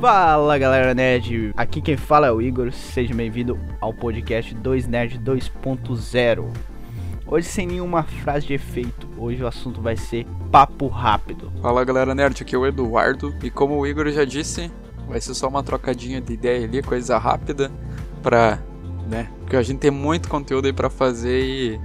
Fala 0.00 0.56
galera 0.56 0.94
nerd, 0.94 1.52
aqui 1.56 1.80
quem 1.80 1.96
fala 1.96 2.28
é 2.28 2.30
o 2.30 2.40
Igor, 2.40 2.70
seja 2.70 3.12
bem-vindo 3.12 3.58
ao 3.80 3.92
podcast 3.92 4.54
2 4.54 4.86
Nerd 4.86 5.18
2.0. 5.18 6.48
Hoje 7.26 7.48
sem 7.48 7.66
nenhuma 7.66 8.04
frase 8.04 8.46
de 8.46 8.54
efeito, 8.54 9.08
hoje 9.18 9.42
o 9.42 9.46
assunto 9.48 9.82
vai 9.82 9.96
ser 9.96 10.24
papo 10.52 10.86
rápido. 10.86 11.50
Fala 11.60 11.84
galera 11.84 12.14
nerd, 12.14 12.40
aqui 12.40 12.54
é 12.54 12.58
o 12.58 12.64
Eduardo 12.64 13.34
e 13.42 13.50
como 13.50 13.76
o 13.76 13.84
Igor 13.84 14.08
já 14.10 14.24
disse, 14.24 14.70
vai 15.08 15.20
ser 15.20 15.34
só 15.34 15.48
uma 15.48 15.64
trocadinha 15.64 16.20
de 16.20 16.32
ideia 16.32 16.64
ali, 16.64 16.80
coisa 16.80 17.18
rápida 17.18 17.68
pra, 18.22 18.60
né, 19.08 19.28
porque 19.40 19.56
a 19.56 19.62
gente 19.64 19.80
tem 19.80 19.90
muito 19.90 20.28
conteúdo 20.28 20.66
aí 20.66 20.72
pra 20.72 20.88
fazer 20.88 21.42
e 21.42 21.80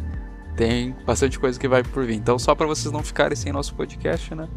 tem 0.56 0.96
bastante 1.04 1.40
coisa 1.40 1.60
que 1.60 1.68
vai 1.68 1.82
por 1.82 2.06
vir. 2.06 2.14
Então 2.14 2.38
só 2.38 2.54
pra 2.54 2.68
vocês 2.68 2.92
não 2.92 3.02
ficarem 3.02 3.36
sem 3.36 3.52
nosso 3.52 3.74
podcast, 3.74 4.36
né, 4.36 4.48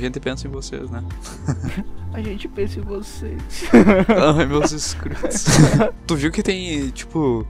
gente 0.00 0.20
pensa 0.20 0.46
em 0.46 0.50
vocês, 0.50 0.90
né. 0.90 1.02
A 2.14 2.20
gente 2.20 2.46
pensa 2.46 2.78
em 2.78 2.82
vocês. 2.82 3.42
Ai, 4.36 4.44
meus 4.44 4.70
inscritos. 4.70 5.46
tu 6.06 6.14
viu 6.14 6.30
que 6.30 6.42
tem, 6.42 6.90
tipo, 6.90 7.46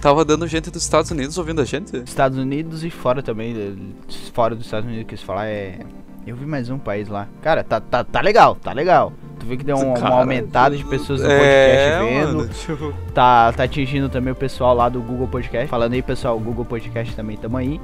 tava 0.00 0.24
dando 0.24 0.48
gente 0.48 0.68
dos 0.68 0.82
Estados 0.82 1.12
Unidos 1.12 1.38
ouvindo 1.38 1.60
a 1.60 1.64
gente? 1.64 1.96
Estados 1.98 2.36
Unidos 2.36 2.82
e 2.82 2.90
fora 2.90 3.22
também, 3.22 3.94
fora 4.32 4.56
dos 4.56 4.64
Estados 4.64 4.88
Unidos 4.88 5.06
que 5.06 5.14
eles 5.14 5.22
falar 5.22 5.46
é... 5.46 5.78
Eu 6.26 6.36
vi 6.36 6.44
mais 6.44 6.68
um 6.68 6.78
país 6.78 7.08
lá. 7.08 7.28
Cara, 7.40 7.62
tá, 7.62 7.80
tá, 7.80 8.02
tá 8.04 8.20
legal, 8.20 8.56
tá 8.56 8.72
legal. 8.72 9.12
Tu 9.38 9.46
viu 9.46 9.56
que 9.56 9.64
deu 9.64 9.76
um, 9.76 9.94
uma 9.94 10.10
aumentada 10.10 10.76
de 10.76 10.84
pessoas 10.84 11.22
no 11.22 11.28
podcast 11.28 11.46
é, 11.48 11.98
vendo. 12.00 12.36
mano, 12.36 12.48
tipo, 12.48 12.94
Tá, 13.14 13.52
tá 13.52 13.62
atingindo 13.62 14.08
também 14.08 14.32
o 14.32 14.36
pessoal 14.36 14.74
lá 14.74 14.88
do 14.88 15.00
Google 15.00 15.28
Podcast. 15.28 15.68
Falando 15.68 15.94
aí, 15.94 16.02
pessoal, 16.02 16.36
o 16.36 16.40
Google 16.40 16.64
Podcast 16.64 17.16
também 17.16 17.36
tamo 17.38 17.56
aí. 17.56 17.80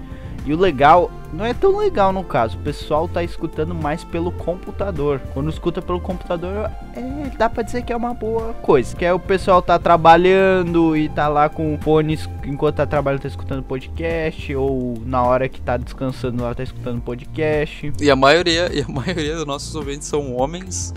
E 0.47 0.55
o 0.55 0.57
legal, 0.57 1.11
não 1.33 1.45
é 1.45 1.53
tão 1.53 1.77
legal 1.77 2.13
no 2.13 2.23
caso, 2.23 2.57
o 2.57 2.61
pessoal 2.61 3.09
tá 3.09 3.21
escutando 3.25 3.75
mais 3.75 4.05
pelo 4.05 4.31
computador. 4.31 5.21
Quando 5.35 5.51
escuta 5.51 5.83
pelo 5.83 6.01
computador, 6.01 6.71
é, 6.95 7.37
dá 7.37 7.51
pra 7.51 7.65
dizer 7.65 7.83
que 7.83 7.93
é 7.93 7.97
uma 7.97 8.15
boa 8.15 8.55
coisa. 8.55 8.95
Que 8.95 9.05
é 9.05 9.13
o 9.13 9.19
pessoal 9.19 9.61
tá 9.61 9.77
trabalhando 9.77 10.97
e 10.97 11.09
tá 11.09 11.27
lá 11.27 11.49
com 11.49 11.77
fones 11.81 12.29
enquanto 12.45 12.77
tá 12.77 12.87
trabalhando, 12.87 13.23
tá 13.23 13.29
escutando 13.29 13.65
podcast, 13.65 14.55
ou 14.55 14.95
na 15.05 15.25
hora 15.25 15.49
que 15.49 15.61
tá 15.61 15.77
descansando 15.77 16.45
lá, 16.45 16.55
tá 16.55 16.63
escutando 16.63 17.01
podcast. 17.01 17.93
E 18.01 18.09
a 18.09 18.15
maioria, 18.15 18.71
e 18.73 18.83
a 18.83 18.87
maioria 18.89 19.35
dos 19.35 19.47
nossos 19.47 19.75
ouvintes 19.75 20.07
são 20.07 20.37
homens 20.37 20.95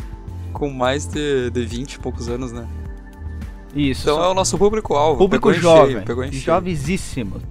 com 0.53 0.69
mais 0.69 1.07
de, 1.07 1.49
de 1.49 1.65
20 1.65 1.93
e 1.93 1.99
poucos 1.99 2.29
anos, 2.29 2.51
né? 2.51 2.67
Isso. 3.75 4.09
Então 4.09 4.23
é 4.23 4.27
o 4.27 4.33
nosso 4.35 4.59
público-alvo. 4.59 5.17
público 5.17 5.51
jovem, 5.53 6.03
cheio, 6.05 6.31
jovenzíssimo. 6.33 7.41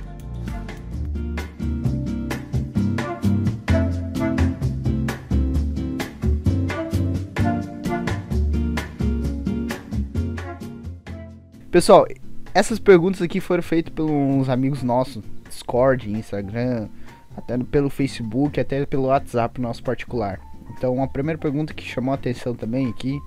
Pessoal, 11.70 12.06
essas 12.54 12.78
perguntas 12.78 13.20
aqui 13.20 13.40
foram 13.40 13.62
feitas 13.62 13.92
uns 13.98 14.48
amigos 14.48 14.82
nossos, 14.82 15.22
Discord, 15.46 16.10
Instagram, 16.10 16.88
até 17.36 17.58
pelo 17.58 17.90
Facebook, 17.90 18.58
até 18.58 18.86
pelo 18.86 19.04
WhatsApp 19.04 19.60
nosso 19.60 19.82
particular. 19.82 20.40
Então, 20.70 21.02
a 21.02 21.06
primeira 21.06 21.38
pergunta 21.38 21.74
que 21.74 21.84
chamou 21.84 22.12
a 22.12 22.14
atenção 22.14 22.54
também 22.54 22.88
aqui, 22.88 23.20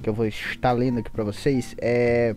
que 0.00 0.08
eu 0.08 0.14
vou 0.14 0.24
estar 0.26 0.70
lendo 0.70 1.00
aqui 1.00 1.10
pra 1.10 1.24
vocês, 1.24 1.74
é 1.78 2.36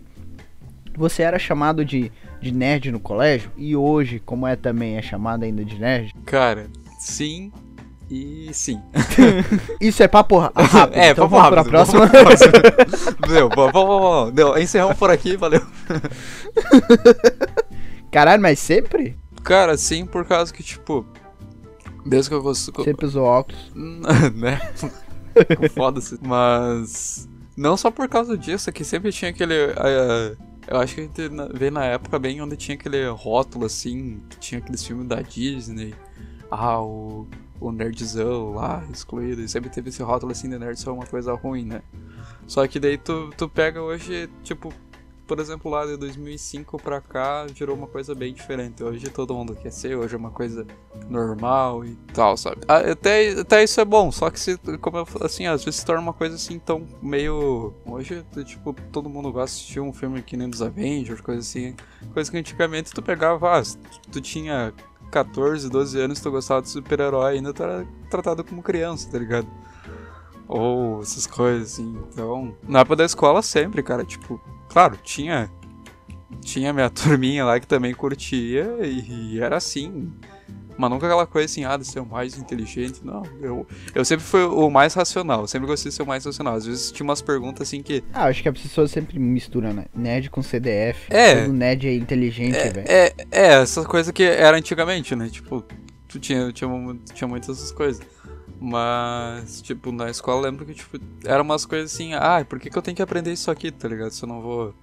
você 0.96 1.22
era 1.22 1.38
chamado 1.38 1.84
de, 1.84 2.10
de 2.40 2.52
nerd 2.52 2.90
no 2.90 2.98
colégio? 2.98 3.50
E 3.56 3.76
hoje, 3.76 4.18
como 4.18 4.46
é 4.46 4.56
também, 4.56 4.96
é 4.96 5.02
chamado 5.02 5.44
ainda 5.44 5.64
de 5.64 5.78
nerd? 5.78 6.12
Cara, 6.24 6.66
sim 6.98 7.52
e 8.10 8.50
sim. 8.52 8.80
Isso 9.80 10.02
é 10.02 10.08
papo 10.08 10.38
rápido. 10.54 10.94
É, 10.96 11.10
então 11.10 11.28
vamos 11.28 11.48
vamos 11.50 11.50
pra 11.50 11.62
rápido, 11.62 11.70
próxima. 11.70 12.06
vamos 12.06 12.10
pra 12.10 12.24
próxima. 12.24 13.26
Meu, 13.32 13.48
vamos, 13.48 13.72
vamos, 13.72 14.32
vamos. 14.34 14.60
Encerramos 14.62 14.96
por 14.96 15.10
aqui, 15.10 15.36
valeu. 15.36 15.62
Caralho, 18.10 18.42
mas 18.42 18.58
sempre? 18.58 19.16
Cara, 19.42 19.76
sim, 19.76 20.06
por 20.06 20.24
causa 20.24 20.52
que, 20.52 20.62
tipo, 20.62 21.04
desde 22.06 22.30
que 22.30 22.34
eu 22.36 22.42
vou. 22.42 22.54
Sempre 22.54 23.06
usou 23.06 23.24
óculos. 23.24 23.70
né? 24.34 24.60
Foda-se. 25.74 26.18
Mas. 26.22 27.28
Não 27.56 27.76
só 27.76 27.90
por 27.90 28.08
causa 28.08 28.36
disso, 28.36 28.68
é 28.68 28.72
que 28.72 28.84
sempre 28.84 29.12
tinha 29.12 29.30
aquele. 29.30 29.54
eh, 29.54 30.36
eu 30.66 30.78
acho 30.78 30.94
que 30.94 31.00
a 31.02 31.04
gente 31.04 31.22
veio 31.54 31.70
na 31.70 31.84
época 31.84 32.18
bem 32.18 32.40
onde 32.40 32.56
tinha 32.56 32.74
aquele 32.74 33.06
rótulo 33.10 33.66
assim, 33.66 34.20
que 34.30 34.38
tinha 34.38 34.58
aqueles 34.60 34.84
filmes 34.84 35.06
da 35.06 35.20
Disney. 35.22 35.94
Ah, 36.50 36.80
o, 36.80 37.26
o 37.60 37.70
nerdzão 37.72 38.54
lá, 38.54 38.84
excluído. 38.92 39.42
E 39.42 39.48
sempre 39.48 39.70
teve 39.70 39.88
esse 39.88 40.02
rótulo 40.02 40.32
assim 40.32 40.48
de 40.48 40.58
nerd 40.58 40.78
só 40.78 40.92
uma 40.92 41.06
coisa 41.06 41.32
ruim, 41.34 41.64
né? 41.64 41.82
Só 42.46 42.66
que 42.66 42.78
daí 42.78 42.98
tu, 42.98 43.30
tu 43.36 43.48
pega 43.48 43.80
hoje, 43.80 44.28
tipo, 44.42 44.72
por 45.26 45.40
exemplo, 45.40 45.70
lá 45.70 45.86
de 45.86 45.96
2005 45.96 46.76
pra 46.82 47.00
cá, 47.00 47.46
virou 47.46 47.74
uma 47.74 47.86
coisa 47.86 48.14
bem 48.14 48.34
diferente. 48.34 48.82
Hoje 48.82 49.08
todo 49.08 49.34
mundo 49.34 49.54
quer 49.54 49.70
ser, 49.70 49.96
hoje 49.96 50.14
é 50.14 50.18
uma 50.18 50.30
coisa 50.30 50.66
normal 51.08 51.84
e 51.84 51.96
tal, 52.12 52.36
sabe? 52.36 52.60
Ah, 52.68 52.78
Até, 52.90 53.30
até 53.30 53.64
isso 53.64 53.80
é 53.80 53.84
bom, 53.84 54.12
só 54.12 54.28
que 54.30 54.38
se, 54.38 54.58
como 54.80 54.98
eu, 54.98 55.06
assim, 55.22 55.46
às 55.46 55.64
vezes 55.64 55.80
se 55.80 55.86
torna 55.86 56.02
uma 56.02 56.12
coisa 56.12 56.34
assim 56.34 56.58
tão 56.58 56.86
meio. 57.00 57.72
Hoje, 57.86 58.24
tipo, 58.44 58.74
todo 58.92 59.08
mundo 59.08 59.32
gosta 59.32 59.56
de 59.56 59.62
assistir 59.62 59.80
um 59.80 59.92
filme 59.92 60.22
que 60.22 60.36
nem 60.36 60.48
dos 60.48 60.60
Avengers, 60.60 61.20
coisa 61.20 61.40
assim. 61.40 61.74
Coisa 62.12 62.30
que 62.30 62.36
antigamente 62.36 62.92
tu 62.92 63.02
pegava, 63.02 63.58
ah, 63.58 63.62
tu 64.12 64.20
tinha 64.20 64.74
14, 65.14 65.70
12 65.70 66.00
anos, 66.00 66.20
tu 66.20 66.28
gostava 66.28 66.60
de 66.60 66.68
super-herói, 66.68 67.36
ainda 67.36 67.52
tu 67.52 67.62
era 67.62 67.86
tratado 68.10 68.42
como 68.42 68.60
criança, 68.60 69.08
tá 69.08 69.16
ligado? 69.16 69.46
Ou 70.48 71.00
essas 71.02 71.24
coisas 71.24 71.72
assim. 71.72 71.96
Então, 72.12 72.52
na 72.66 72.80
época 72.80 72.96
da 72.96 73.04
escola 73.04 73.40
sempre, 73.40 73.80
cara, 73.80 74.04
tipo, 74.04 74.40
claro, 74.68 74.98
tinha 75.04 75.48
tinha 76.40 76.72
minha 76.72 76.90
turminha 76.90 77.44
lá 77.44 77.60
que 77.60 77.66
também 77.66 77.94
curtia 77.94 78.78
e, 78.82 79.34
e 79.36 79.40
era 79.40 79.56
assim. 79.56 80.12
Mas 80.76 80.90
nunca 80.90 81.06
aquela 81.06 81.26
coisa 81.26 81.46
assim, 81.46 81.64
ah, 81.64 81.76
de 81.76 81.86
ser 81.86 82.00
o 82.00 82.06
mais 82.06 82.36
inteligente. 82.36 83.00
Não, 83.04 83.22
eu, 83.40 83.66
eu 83.94 84.04
sempre 84.04 84.24
fui 84.24 84.42
o 84.42 84.68
mais 84.70 84.94
racional. 84.94 85.46
Sempre 85.46 85.68
gostei 85.68 85.90
de 85.90 85.96
ser 85.96 86.02
o 86.02 86.06
mais 86.06 86.24
racional. 86.24 86.54
Às 86.54 86.66
vezes 86.66 86.90
tinha 86.90 87.04
umas 87.04 87.22
perguntas 87.22 87.68
assim 87.68 87.82
que. 87.82 88.02
Ah, 88.12 88.24
acho 88.24 88.42
que 88.42 88.48
as 88.48 88.58
pessoas 88.58 88.90
sempre 88.90 89.18
misturam, 89.18 89.72
né? 89.72 89.86
Nerd 89.94 90.30
com 90.30 90.42
CDF. 90.42 91.06
É. 91.10 91.42
Todo 91.42 91.52
nerd 91.52 91.86
é 91.86 91.94
inteligente, 91.94 92.56
velho. 92.56 92.84
É, 92.86 93.06
é, 93.06 93.26
é, 93.30 93.46
essa 93.62 93.84
coisa 93.84 94.12
que 94.12 94.22
era 94.22 94.56
antigamente, 94.56 95.14
né? 95.14 95.28
Tipo, 95.28 95.64
tu 96.08 96.18
tinha, 96.18 96.52
tinha, 96.52 96.68
tinha 97.12 97.28
muitas 97.28 97.56
essas 97.56 97.72
coisas. 97.72 98.04
Mas, 98.60 99.60
tipo, 99.60 99.92
na 99.92 100.10
escola 100.10 100.38
eu 100.38 100.50
lembro 100.50 100.64
que, 100.64 100.74
tipo, 100.74 100.98
eram 101.24 101.44
umas 101.44 101.66
coisas 101.66 101.92
assim, 101.92 102.14
ah, 102.14 102.44
por 102.48 102.58
que, 102.58 102.70
que 102.70 102.78
eu 102.78 102.82
tenho 102.82 102.96
que 102.96 103.02
aprender 103.02 103.32
isso 103.32 103.50
aqui, 103.50 103.70
tá 103.70 103.88
ligado? 103.88 104.10
Se 104.10 104.24
eu 104.24 104.28
não 104.28 104.40
vou. 104.40 104.74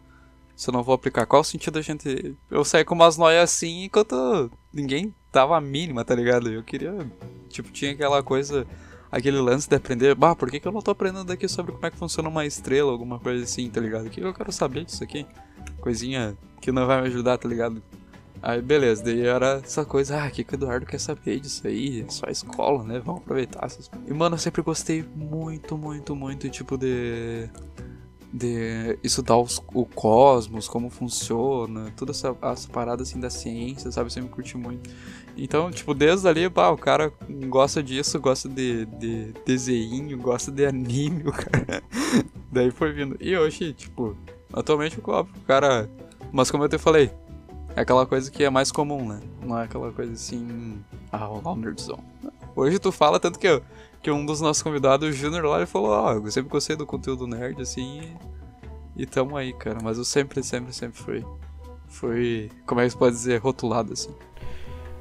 Se 0.61 0.69
eu 0.69 0.73
não 0.73 0.83
vou 0.83 0.93
aplicar. 0.93 1.25
Qual 1.25 1.41
o 1.41 1.43
sentido 1.43 1.73
da 1.73 1.81
gente. 1.81 2.37
Eu 2.51 2.63
sair 2.63 2.85
com 2.85 2.93
umas 2.93 3.17
noias 3.17 3.45
assim 3.45 3.85
enquanto 3.85 4.51
ninguém 4.71 5.11
dava 5.33 5.57
a 5.57 5.61
mínima, 5.61 6.05
tá 6.05 6.13
ligado? 6.13 6.51
Eu 6.51 6.61
queria. 6.61 6.95
Tipo, 7.49 7.71
tinha 7.71 7.93
aquela 7.93 8.21
coisa. 8.21 8.67
Aquele 9.11 9.39
lance 9.39 9.67
de 9.67 9.75
aprender. 9.75 10.13
Bah, 10.13 10.35
por 10.35 10.51
que, 10.51 10.59
que 10.59 10.67
eu 10.67 10.71
não 10.71 10.79
tô 10.79 10.91
aprendendo 10.91 11.31
aqui 11.31 11.47
sobre 11.47 11.71
como 11.71 11.83
é 11.83 11.89
que 11.89 11.97
funciona 11.97 12.29
uma 12.29 12.45
estrela, 12.45 12.91
alguma 12.91 13.19
coisa 13.19 13.43
assim, 13.43 13.71
tá 13.71 13.81
ligado? 13.81 14.05
O 14.05 14.09
que 14.11 14.21
eu 14.21 14.31
quero 14.35 14.51
saber 14.51 14.85
disso 14.85 15.03
aqui? 15.03 15.25
Coisinha 15.79 16.37
que 16.61 16.71
não 16.71 16.85
vai 16.85 17.01
me 17.01 17.07
ajudar, 17.07 17.39
tá 17.39 17.49
ligado? 17.49 17.81
Aí 18.39 18.61
beleza, 18.61 19.03
daí 19.03 19.25
era 19.25 19.61
essa 19.63 19.83
coisa, 19.83 20.21
ah, 20.21 20.27
o 20.27 20.31
que, 20.31 20.43
que 20.43 20.53
o 20.53 20.57
Eduardo 20.57 20.85
quer 20.85 20.99
saber 20.99 21.39
disso 21.39 21.65
aí? 21.65 22.01
É 22.01 22.09
só 22.09 22.27
escola, 22.27 22.83
né? 22.83 23.01
Vamos 23.03 23.21
aproveitar 23.21 23.65
essas. 23.65 23.89
E 24.07 24.13
mano, 24.13 24.35
eu 24.35 24.39
sempre 24.39 24.61
gostei 24.61 25.03
muito, 25.15 25.75
muito, 25.75 26.15
muito, 26.15 26.47
tipo, 26.49 26.77
de. 26.77 27.49
De 28.33 28.97
estudar 29.03 29.37
os- 29.37 29.61
o 29.73 29.85
cosmos, 29.85 30.67
como 30.67 30.89
funciona, 30.89 31.91
toda 31.97 32.11
essa, 32.11 32.33
parada 32.69 33.03
assim 33.03 33.19
da 33.19 33.29
ciência, 33.29 33.91
sabe? 33.91 34.11
Sempre 34.11 34.29
curti 34.29 34.57
muito. 34.57 34.89
Então, 35.37 35.69
tipo, 35.71 35.93
desde 35.93 36.27
ali, 36.27 36.49
pá, 36.49 36.69
o 36.69 36.77
cara 36.77 37.11
gosta 37.49 37.81
disso, 37.83 38.19
gosta 38.19 38.47
de, 38.47 38.85
de 38.85 39.33
desenho, 39.45 40.17
gosta 40.17 40.51
de 40.51 40.65
anime, 40.65 41.23
o 41.27 41.31
cara. 41.31 41.83
Daí 42.51 42.71
foi 42.71 42.91
vindo. 42.93 43.17
E 43.19 43.35
hoje, 43.37 43.73
tipo, 43.73 44.15
atualmente, 44.53 44.97
o 44.99 45.25
cara. 45.45 45.89
Mas 46.31 46.49
como 46.51 46.63
eu 46.63 46.69
te 46.69 46.77
falei, 46.77 47.11
é 47.75 47.81
aquela 47.81 48.05
coisa 48.05 48.29
que 48.31 48.43
é 48.43 48.49
mais 48.49 48.71
comum, 48.71 49.07
né? 49.07 49.19
Não 49.41 49.57
é 49.59 49.63
aquela 49.65 49.91
coisa 49.91 50.13
assim. 50.13 50.81
Ah, 51.11 51.29
o 51.29 51.55
nerdzão. 51.55 51.99
Hoje 52.55 52.79
tu 52.79 52.91
fala 52.91 53.19
tanto 53.19 53.39
que, 53.39 53.61
que 54.01 54.11
um 54.11 54.25
dos 54.25 54.41
nossos 54.41 54.61
convidados, 54.63 55.07
o 55.07 55.11
Junior 55.11 55.43
lá, 55.45 55.57
ele 55.57 55.65
falou: 55.65 55.91
Ó, 55.91 56.13
eu 56.13 56.31
sempre 56.31 56.49
gostei 56.49 56.75
do 56.75 56.85
conteúdo 56.85 57.27
nerd, 57.27 57.61
assim. 57.61 58.01
E, 58.95 59.03
e 59.03 59.05
tamo 59.05 59.37
aí, 59.37 59.53
cara. 59.53 59.79
Mas 59.81 59.97
eu 59.97 60.03
sempre, 60.03 60.43
sempre, 60.43 60.73
sempre 60.73 60.99
fui. 61.01 61.25
Fui. 61.87 62.49
Como 62.65 62.81
é 62.81 62.85
que 62.85 62.91
se 62.91 62.97
pode 62.97 63.15
dizer? 63.15 63.37
Rotulado, 63.39 63.93
assim. 63.93 64.13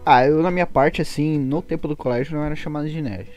Ah, 0.04 0.26
eu 0.26 0.42
na 0.42 0.50
minha 0.50 0.66
parte, 0.66 1.02
assim, 1.02 1.38
no 1.38 1.60
tempo 1.60 1.86
do 1.86 1.96
colégio 1.96 2.36
não 2.36 2.44
era 2.44 2.56
chamado 2.56 2.88
de 2.88 3.02
nerd. 3.02 3.30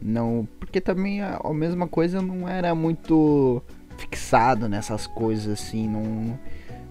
Não, 0.00 0.48
porque 0.58 0.80
também 0.80 1.20
a, 1.22 1.40
a 1.42 1.54
mesma 1.54 1.86
coisa 1.86 2.20
não 2.20 2.48
era 2.48 2.74
muito 2.74 3.62
fixado 3.96 4.68
nessas 4.68 5.06
coisas 5.06 5.60
assim, 5.60 5.88
não 5.88 6.38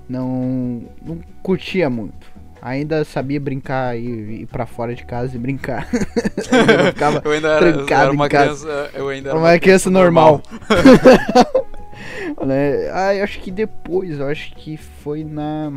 não 0.07 0.83
não 1.01 1.19
curtia 1.43 1.89
muito. 1.89 2.30
Ainda 2.61 3.03
sabia 3.03 3.39
brincar 3.39 3.97
e 3.97 4.41
ir 4.41 4.45
pra 4.45 4.67
fora 4.67 4.93
de 4.93 5.03
casa 5.03 5.35
e 5.35 5.39
brincar. 5.39 5.89
eu 5.91 6.85
ficava 6.93 7.21
Eu 7.25 7.31
ainda 7.31 7.47
era, 7.47 7.73
trancado 7.73 8.03
era 8.03 8.11
uma 8.11 8.25
em 8.27 8.29
casa. 8.29 8.65
criança. 8.65 8.89
Eu 8.93 9.09
ainda 9.09 9.29
era 9.29 9.39
uma 9.39 9.59
criança 9.59 9.89
normal. 9.89 10.43
né? 12.45 12.89
Ah, 12.93 13.15
eu 13.15 13.23
acho 13.23 13.39
que 13.39 13.49
depois, 13.49 14.19
eu 14.19 14.27
acho 14.27 14.53
que 14.55 14.77
foi 14.77 15.23
na. 15.23 15.73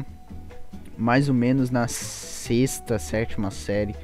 Mais 0.97 1.29
ou 1.29 1.35
menos 1.35 1.71
na 1.71 1.89
sexta, 1.89 2.99
sétima 2.99 3.51
série 3.51 3.97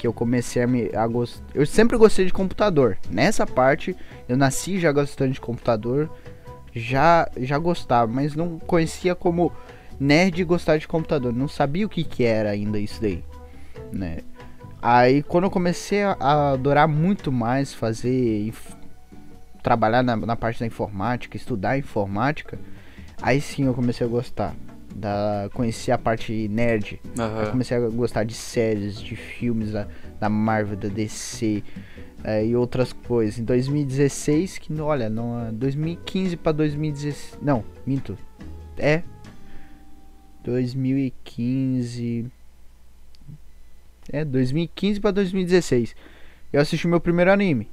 que 0.00 0.06
eu 0.06 0.14
comecei 0.14 0.62
a 0.62 0.66
me 0.66 0.90
a 0.94 1.06
gostar. 1.06 1.44
Eu 1.54 1.66
sempre 1.66 1.98
gostei 1.98 2.24
de 2.24 2.32
computador. 2.32 2.96
Nessa 3.10 3.46
parte, 3.46 3.94
eu 4.26 4.34
nasci 4.34 4.80
já 4.80 4.90
gostando 4.90 5.32
de 5.32 5.40
computador. 5.40 6.08
Já, 6.72 7.28
já 7.36 7.58
gostava, 7.58 8.10
mas 8.10 8.34
não 8.34 8.58
conhecia 8.60 9.14
como 9.14 9.52
nerd 10.00 10.42
gostar 10.44 10.78
de 10.78 10.88
computador. 10.88 11.32
Não 11.32 11.46
sabia 11.46 11.84
o 11.86 11.88
que, 11.88 12.02
que 12.02 12.24
era 12.24 12.50
ainda 12.50 12.78
isso 12.78 13.00
daí, 13.00 13.22
né? 13.92 14.18
Aí 14.82 15.22
quando 15.22 15.44
eu 15.44 15.50
comecei 15.50 16.02
a, 16.02 16.52
adorar 16.52 16.88
muito 16.88 17.30
mais 17.30 17.74
fazer 17.74 18.50
trabalhar 19.62 20.02
na, 20.02 20.16
na 20.16 20.34
parte 20.36 20.58
da 20.60 20.66
informática, 20.66 21.36
estudar 21.36 21.78
informática, 21.78 22.58
aí 23.20 23.40
sim 23.40 23.66
eu 23.66 23.74
comecei 23.74 24.06
a 24.06 24.10
gostar. 24.10 24.54
Da, 24.94 25.48
conheci 25.54 25.92
a 25.92 25.96
parte 25.98 26.48
nerd. 26.48 27.00
Aham. 27.18 27.50
comecei 27.52 27.76
a 27.76 27.88
gostar 27.88 28.24
de 28.24 28.34
séries, 28.34 29.00
de 29.00 29.14
filmes 29.14 29.70
da, 29.72 29.86
da 30.18 30.28
Marvel, 30.28 30.76
da 30.76 30.88
DC 30.88 31.62
eh, 32.24 32.46
e 32.46 32.56
outras 32.56 32.92
coisas. 32.92 33.38
Em 33.38 33.44
2016, 33.44 34.58
que 34.58 34.72
não- 34.72 34.86
olha, 34.86 35.08
não, 35.08 35.46
é 35.46 35.52
2015 35.52 36.36
pra 36.36 36.50
2016. 36.52 37.38
Não, 37.40 37.62
minto. 37.86 38.18
É 38.76 39.02
2015. 40.44 42.26
É 44.12 44.24
2015 44.24 45.00
pra 45.00 45.10
2016. 45.10 45.94
Eu 46.52 46.60
assisti 46.60 46.86
o 46.86 46.90
meu 46.90 47.00
primeiro 47.00 47.30
anime. 47.32 47.68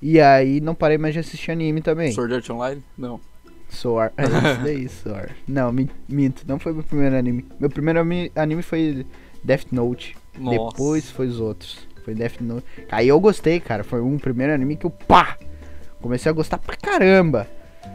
E 0.00 0.20
aí 0.20 0.60
não 0.60 0.74
parei 0.74 0.98
mais 0.98 1.14
de 1.14 1.20
assistir 1.20 1.50
anime 1.50 1.80
também. 1.80 2.12
Sword 2.12 2.34
Art 2.34 2.50
Online? 2.50 2.82
Não. 2.96 3.20
Soar. 3.68 4.12
É 4.16 4.24
isso 4.26 4.62
daí, 4.62 4.88
Soar. 4.88 5.30
Não, 5.46 5.72
mi- 5.72 5.90
minto. 6.08 6.44
Não 6.46 6.58
foi 6.58 6.72
meu 6.72 6.82
primeiro 6.82 7.16
anime. 7.16 7.44
Meu 7.58 7.70
primeiro 7.70 8.00
anime 8.36 8.62
foi 8.62 9.06
Death 9.42 9.66
Note. 9.72 10.16
Nossa. 10.38 10.58
Depois 10.70 11.10
foi 11.10 11.26
os 11.26 11.40
outros. 11.40 11.86
Foi 12.04 12.14
Death 12.14 12.40
Note. 12.40 12.66
Aí 12.90 13.08
eu 13.08 13.18
gostei, 13.20 13.60
cara. 13.60 13.82
Foi 13.84 14.00
um 14.00 14.18
primeiro 14.18 14.52
anime 14.52 14.76
que 14.76 14.86
eu 14.86 14.90
pá! 14.90 15.38
Comecei 16.00 16.28
a 16.30 16.32
gostar 16.32 16.58
pra 16.58 16.76
caramba. 16.76 17.48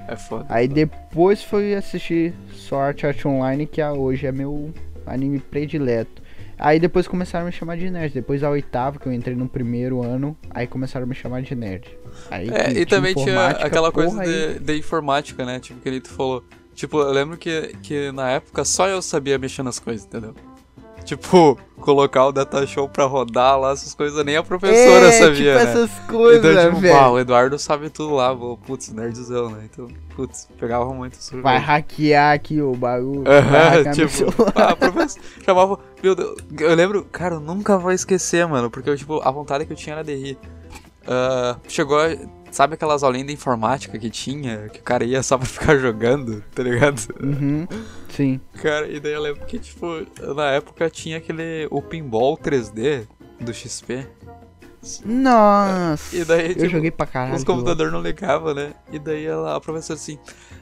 É 0.08 0.16
foda. 0.16 0.46
Aí 0.50 0.68
depois 0.68 1.44
foi 1.44 1.74
assistir 1.76 2.34
Sword 2.54 3.06
Art 3.06 3.26
Online, 3.26 3.66
que 3.66 3.82
é- 3.82 3.92
hoje 3.92 4.26
é 4.26 4.32
meu 4.32 4.74
anime 5.06 5.40
predileto. 5.40 6.22
Aí 6.60 6.80
depois 6.80 7.08
começaram 7.08 7.46
a 7.46 7.48
me 7.48 7.52
chamar 7.52 7.78
de 7.78 7.90
nerd. 7.90 8.14
Depois 8.14 8.44
a 8.44 8.50
oitava, 8.50 8.98
que 8.98 9.06
eu 9.06 9.14
entrei 9.14 9.36
no 9.36 9.48
primeiro 9.48 10.04
ano, 10.04 10.36
aí 10.50 10.66
começaram 10.66 11.06
a 11.06 11.08
me 11.08 11.14
chamar 11.14 11.42
de 11.44 11.54
nerd. 11.54 11.88
Aí 12.32 12.50
É, 12.50 12.72
e 12.72 12.86
também 12.86 13.14
tinha 13.14 13.48
aquela 13.50 13.92
coisa 13.92 14.24
de, 14.24 14.60
de 14.60 14.78
informática, 14.78 15.46
né? 15.46 15.60
Tipo, 15.60 15.80
que 15.80 15.88
ele 15.88 16.02
falou. 16.04 16.44
Tipo, 16.74 17.00
eu 17.00 17.12
lembro 17.12 17.38
que, 17.38 17.76
que 17.84 18.12
na 18.12 18.32
época 18.32 18.64
só 18.66 18.88
eu 18.88 19.02
sabia 19.02 19.38
mexer 19.38 19.62
nas 19.64 19.78
coisas, 19.80 20.06
entendeu? 20.06 20.34
Tipo, 21.08 21.58
colocar 21.80 22.26
o 22.26 22.32
datashow 22.34 22.90
pra 22.90 23.06
rodar 23.06 23.58
lá, 23.58 23.72
essas 23.72 23.94
coisas 23.94 24.24
nem 24.26 24.36
a 24.36 24.44
professora 24.44 25.08
é, 25.08 25.12
sabia, 25.14 25.54
tipo 25.54 25.66
né? 25.66 25.72
essas 25.72 26.00
coisas, 26.00 26.46
então, 26.52 26.70
tipo, 26.70 26.82
velho. 26.82 26.94
pá, 26.96 27.08
o 27.08 27.18
Eduardo 27.18 27.58
sabe 27.58 27.90
tudo 27.90 28.14
lá, 28.14 28.34
vou, 28.34 28.58
putz, 28.58 28.92
nerdzão, 28.92 29.50
né? 29.50 29.70
Então, 29.72 29.88
putz, 30.14 30.50
pegava 30.60 30.94
muito 30.94 31.16
surpresa. 31.16 31.44
Vai 31.44 31.58
hackear 31.60 32.34
aqui 32.36 32.62
o 32.62 32.74
bagulho. 32.76 33.24
hackear 33.24 33.96
meu 33.96 34.08
tipo, 34.10 34.44
a 34.54 34.76
professora 34.76 35.24
chamava. 35.46 35.80
Meu 36.04 36.14
Deus, 36.14 36.38
eu 36.60 36.76
lembro, 36.76 37.06
cara, 37.06 37.36
eu 37.36 37.40
nunca 37.40 37.78
vou 37.78 37.92
esquecer, 37.94 38.46
mano, 38.46 38.70
porque 38.70 38.90
eu, 38.90 38.98
tipo, 38.98 39.22
a 39.24 39.32
vontade 39.32 39.66
que 39.66 39.72
eu 39.72 39.78
tinha 39.78 39.96
era 39.96 40.04
de 40.04 40.14
rir. 40.14 40.38
Ah, 41.08 41.56
chegou, 41.70 41.98
a- 41.98 42.18
sabe 42.52 42.76
aquelas 42.76 43.04
aulinhas 43.04 43.28
de 43.28 43.34
informática 43.34 43.98
que 43.98 44.10
tinha, 44.10 44.70
que 44.70 44.80
o 44.80 44.84
cara 44.84 45.04
ia 45.04 45.22
só 45.24 45.38
pra 45.38 45.46
ficar 45.48 45.78
jogando, 45.78 46.44
tá 46.54 46.64
ligado? 46.64 47.02
Uhum, 47.22 47.68
sim. 48.10 48.40
Cara, 48.62 48.88
e 48.88 49.00
daí 49.00 49.14
eu 49.14 49.22
lembro 49.22 49.46
que, 49.46 49.60
tipo, 49.60 49.88
na 50.36 50.52
época 50.52 50.90
tinha 50.90 51.18
aquele, 51.18 51.68
o 51.70 51.82
pinball 51.82 52.38
3D 52.38 53.08
do 53.40 53.54
XP. 53.54 54.08
Nossa. 55.06 56.16
E 56.16 56.24
daí, 56.24 56.50
eu 56.50 56.56
tipo, 56.56 56.70
joguei 56.70 56.92
pra 56.92 57.06
caralho. 57.06 57.36
Os 57.36 57.44
computadores 57.44 57.92
não 57.92 58.02
ligavam, 58.02 58.54
né? 58.54 58.74
E 58.92 59.00
daí 59.00 59.26
ela, 59.26 59.56
a 59.56 59.60
professora 59.60 60.00
assim, 60.00 60.18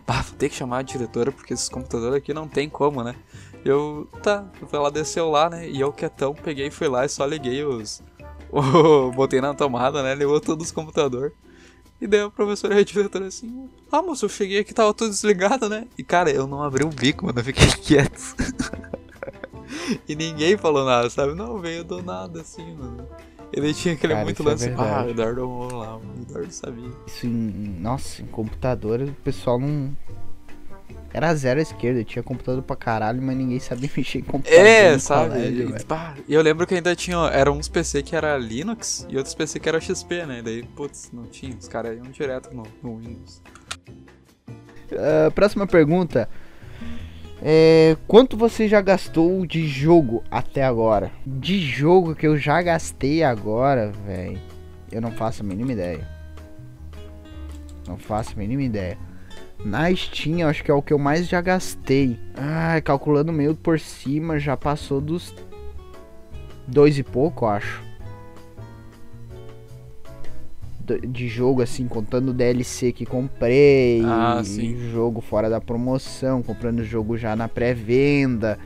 ah, 0.07 0.21
vou 0.21 0.35
ter 0.37 0.49
que 0.49 0.55
chamar 0.55 0.79
a 0.79 0.81
diretora 0.81 1.31
porque 1.31 1.53
esses 1.53 1.69
computadores 1.69 2.15
aqui 2.15 2.33
não 2.33 2.47
tem 2.47 2.69
como, 2.69 3.03
né? 3.03 3.15
Eu, 3.63 4.07
tá, 4.21 4.45
ela 4.71 4.91
desceu 4.91 5.29
lá, 5.29 5.49
né? 5.49 5.67
E 5.67 5.79
eu 5.79 5.91
quietão 5.91 6.33
peguei, 6.35 6.69
fui 6.69 6.87
lá 6.87 7.05
e 7.05 7.09
só 7.09 7.25
liguei 7.25 7.63
os. 7.63 8.01
botei 9.15 9.41
na 9.41 9.53
tomada, 9.53 10.03
né? 10.03 10.13
Ligou 10.15 10.39
todos 10.39 10.67
os 10.67 10.71
computadores. 10.71 11.33
E 11.99 12.07
daí 12.07 12.21
a 12.21 12.29
professora 12.29 12.75
e 12.75 12.79
a 12.79 12.83
diretora 12.83 13.27
assim, 13.27 13.69
ah, 13.91 14.01
moço, 14.01 14.25
eu 14.25 14.29
cheguei 14.29 14.59
aqui, 14.59 14.73
tava 14.73 14.93
tudo 14.93 15.09
desligado, 15.11 15.69
né? 15.69 15.87
E 15.97 16.03
cara, 16.03 16.29
eu 16.29 16.45
não 16.45 16.61
abri 16.61 16.83
o 16.83 16.89
bico, 16.89 17.25
mano, 17.25 17.39
eu 17.39 17.43
fiquei 17.43 17.67
quieto. 17.81 18.35
e 20.07 20.15
ninguém 20.15 20.57
falou 20.57 20.85
nada, 20.85 21.09
sabe? 21.09 21.33
Não, 21.33 21.59
veio 21.59 21.83
do 21.83 22.01
nada, 22.03 22.41
assim, 22.41 22.75
mano. 22.75 23.07
Ele 23.53 23.73
tinha 23.73 23.93
aquele 23.93 24.13
Cara, 24.13 24.25
muito 24.25 24.41
é 24.41 24.45
lance, 24.45 24.65
ah, 24.65 24.75
verdade. 24.75 25.07
o 25.07 25.11
Eduardo 25.11 25.41
arrumou 25.41 25.73
lá, 25.75 25.97
o 25.97 26.01
Eduardo 26.21 26.51
sabia. 26.51 26.89
Isso 27.07 27.25
em. 27.25 27.77
Nossa, 27.79 28.21
em 28.21 28.25
computador 28.25 29.01
o 29.01 29.13
pessoal 29.23 29.57
não. 29.57 29.95
Era 31.13 31.33
zero 31.33 31.59
à 31.59 31.63
esquerda, 31.63 32.03
tinha 32.03 32.21
computador 32.21 32.61
pra 32.61 32.75
caralho, 32.75 33.21
mas 33.21 33.37
ninguém 33.37 33.59
sabia 33.59 33.89
mexer 33.95 34.19
em 34.19 34.23
computador. 34.23 34.65
É, 34.65 34.99
sabe? 34.99 35.29
colégio, 35.29 35.75
E, 36.27 36.31
e 36.31 36.33
eu 36.33 36.41
lembro 36.41 36.67
que 36.67 36.75
ainda 36.75 36.95
tinha. 36.95 37.17
Eram 37.27 37.57
uns 37.57 37.69
PC 37.69 38.03
que 38.03 38.15
era 38.15 38.37
Linux 38.37 39.07
e 39.09 39.15
outros 39.15 39.33
PC 39.33 39.59
que 39.59 39.69
era 39.69 39.79
XP, 39.79 40.25
né? 40.25 40.41
Daí, 40.43 40.63
putz, 40.63 41.11
não 41.13 41.23
tinha. 41.23 41.55
Os 41.55 41.67
caras 41.67 41.95
iam 41.95 42.11
direto 42.11 42.53
no, 42.53 42.63
no 42.83 42.97
Windows. 42.97 43.41
Ah, 44.91 45.31
próxima 45.31 45.65
pergunta. 45.65 46.29
É, 47.41 47.97
quanto 48.07 48.37
você 48.37 48.67
já 48.67 48.81
gastou 48.81 49.45
de 49.45 49.67
jogo 49.67 50.23
até 50.31 50.63
agora? 50.63 51.11
De 51.25 51.59
jogo 51.59 52.15
que 52.15 52.25
eu 52.25 52.37
já 52.37 52.61
gastei 52.61 53.23
agora, 53.23 53.91
velho. 54.05 54.39
Eu 54.91 55.01
não 55.01 55.11
faço 55.11 55.43
a 55.43 55.45
mínima 55.45 55.73
ideia. 55.73 56.07
Não 57.87 57.97
faço 57.97 58.33
a 58.33 58.35
mínima 58.35 58.63
ideia. 58.63 58.97
Na 59.63 59.93
Steam, 59.95 60.47
acho 60.47 60.63
que 60.63 60.69
é 60.69 60.73
o 60.73 60.81
que 60.81 60.93
eu 60.93 60.99
mais 60.99 61.27
já 61.27 61.41
gastei. 61.41 62.19
Ah, 62.35 62.79
calculando 62.81 63.31
meio 63.33 63.55
por 63.55 63.79
cima, 63.79 64.37
já 64.37 64.55
passou 64.55 65.01
dos 65.01 65.33
dois 66.67 66.97
e 66.99 67.03
pouco, 67.03 67.45
acho. 67.47 67.83
De 71.07 71.27
jogo, 71.27 71.63
assim, 71.63 71.87
contando 71.87 72.29
o 72.29 72.33
DLC 72.33 72.91
que 72.91 73.07
comprei. 73.07 74.03
Ah, 74.05 74.39
sim. 74.43 74.77
Jogo 74.91 75.19
fora 75.19 75.49
da 75.49 75.59
promoção, 75.59 76.43
comprando 76.43 76.83
jogo 76.83 77.17
já 77.17 77.35
na 77.35 77.47
pré-venda. 77.47 78.59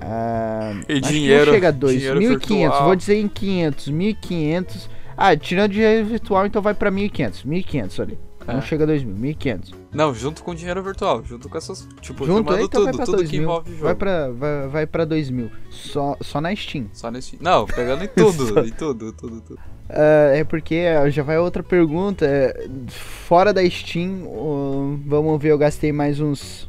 Ah, 0.00 0.80
E 0.88 0.98
dinheiro- 0.98 1.50
chega 1.52 1.68
a 1.68 1.70
dinheiro 1.72 2.20
2.500, 2.20 2.28
virtual. 2.38 2.84
vou 2.86 2.96
dizer 2.96 3.16
em 3.20 3.28
500, 3.28 3.90
1.500. 3.90 4.88
Ah, 5.14 5.36
tirando 5.36 5.72
dinheiro 5.72 6.06
virtual, 6.06 6.46
então 6.46 6.62
vai 6.62 6.72
pra 6.72 6.90
1.500, 6.90 7.44
1.500 7.44 8.00
ali. 8.00 8.18
Não 8.46 8.58
É. 8.58 8.62
chega 8.62 8.84
a 8.84 8.86
2.000, 8.86 9.06
1.500. 9.36 9.74
Não, 9.92 10.14
junto 10.14 10.42
com 10.42 10.54
dinheiro 10.54 10.82
virtual, 10.82 11.22
junto 11.24 11.48
com 11.48 11.58
essas. 11.58 11.86
Tipo, 12.00 12.24
Junto, 12.26 12.48
somando 12.48 12.64
então 12.64 12.82
vai 12.84 12.92
tudo, 12.92 12.96
pra 12.96 13.04
tudo 13.06 13.16
2 13.18 13.30
que 13.30 13.36
mil. 13.36 13.42
envolve 13.44 13.70
jogo. 13.72 13.84
Vai 13.84 13.94
pra, 13.94 14.30
vai, 14.30 14.68
vai 14.68 14.86
pra 14.86 15.04
2 15.04 15.30
mil. 15.30 15.50
Só, 15.70 16.16
só 16.20 16.40
na 16.40 16.54
Steam. 16.56 16.86
Só 16.92 17.10
nesse. 17.10 17.38
Não, 17.40 17.66
pegando 17.66 18.02
em 18.04 18.08
tudo, 18.08 18.60
em 18.66 18.70
tudo, 18.70 19.12
tudo, 19.12 19.40
tudo. 19.42 19.58
Ah, 19.88 20.30
é 20.34 20.42
porque 20.44 20.76
ah, 20.76 21.08
já 21.10 21.22
vai 21.22 21.38
outra 21.38 21.62
pergunta. 21.62 22.24
é, 22.24 22.66
Fora 22.88 23.52
da 23.52 23.68
Steam, 23.68 24.22
ó, 24.26 24.96
vamos 25.06 25.40
ver, 25.42 25.50
eu 25.50 25.58
gastei 25.58 25.92
mais 25.92 26.18
uns, 26.20 26.68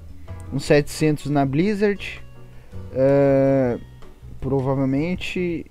uns 0.52 0.66
700 0.66 1.28
na 1.28 1.46
Blizzard. 1.46 2.22
Ah, 2.94 3.80
provavelmente 4.40 5.66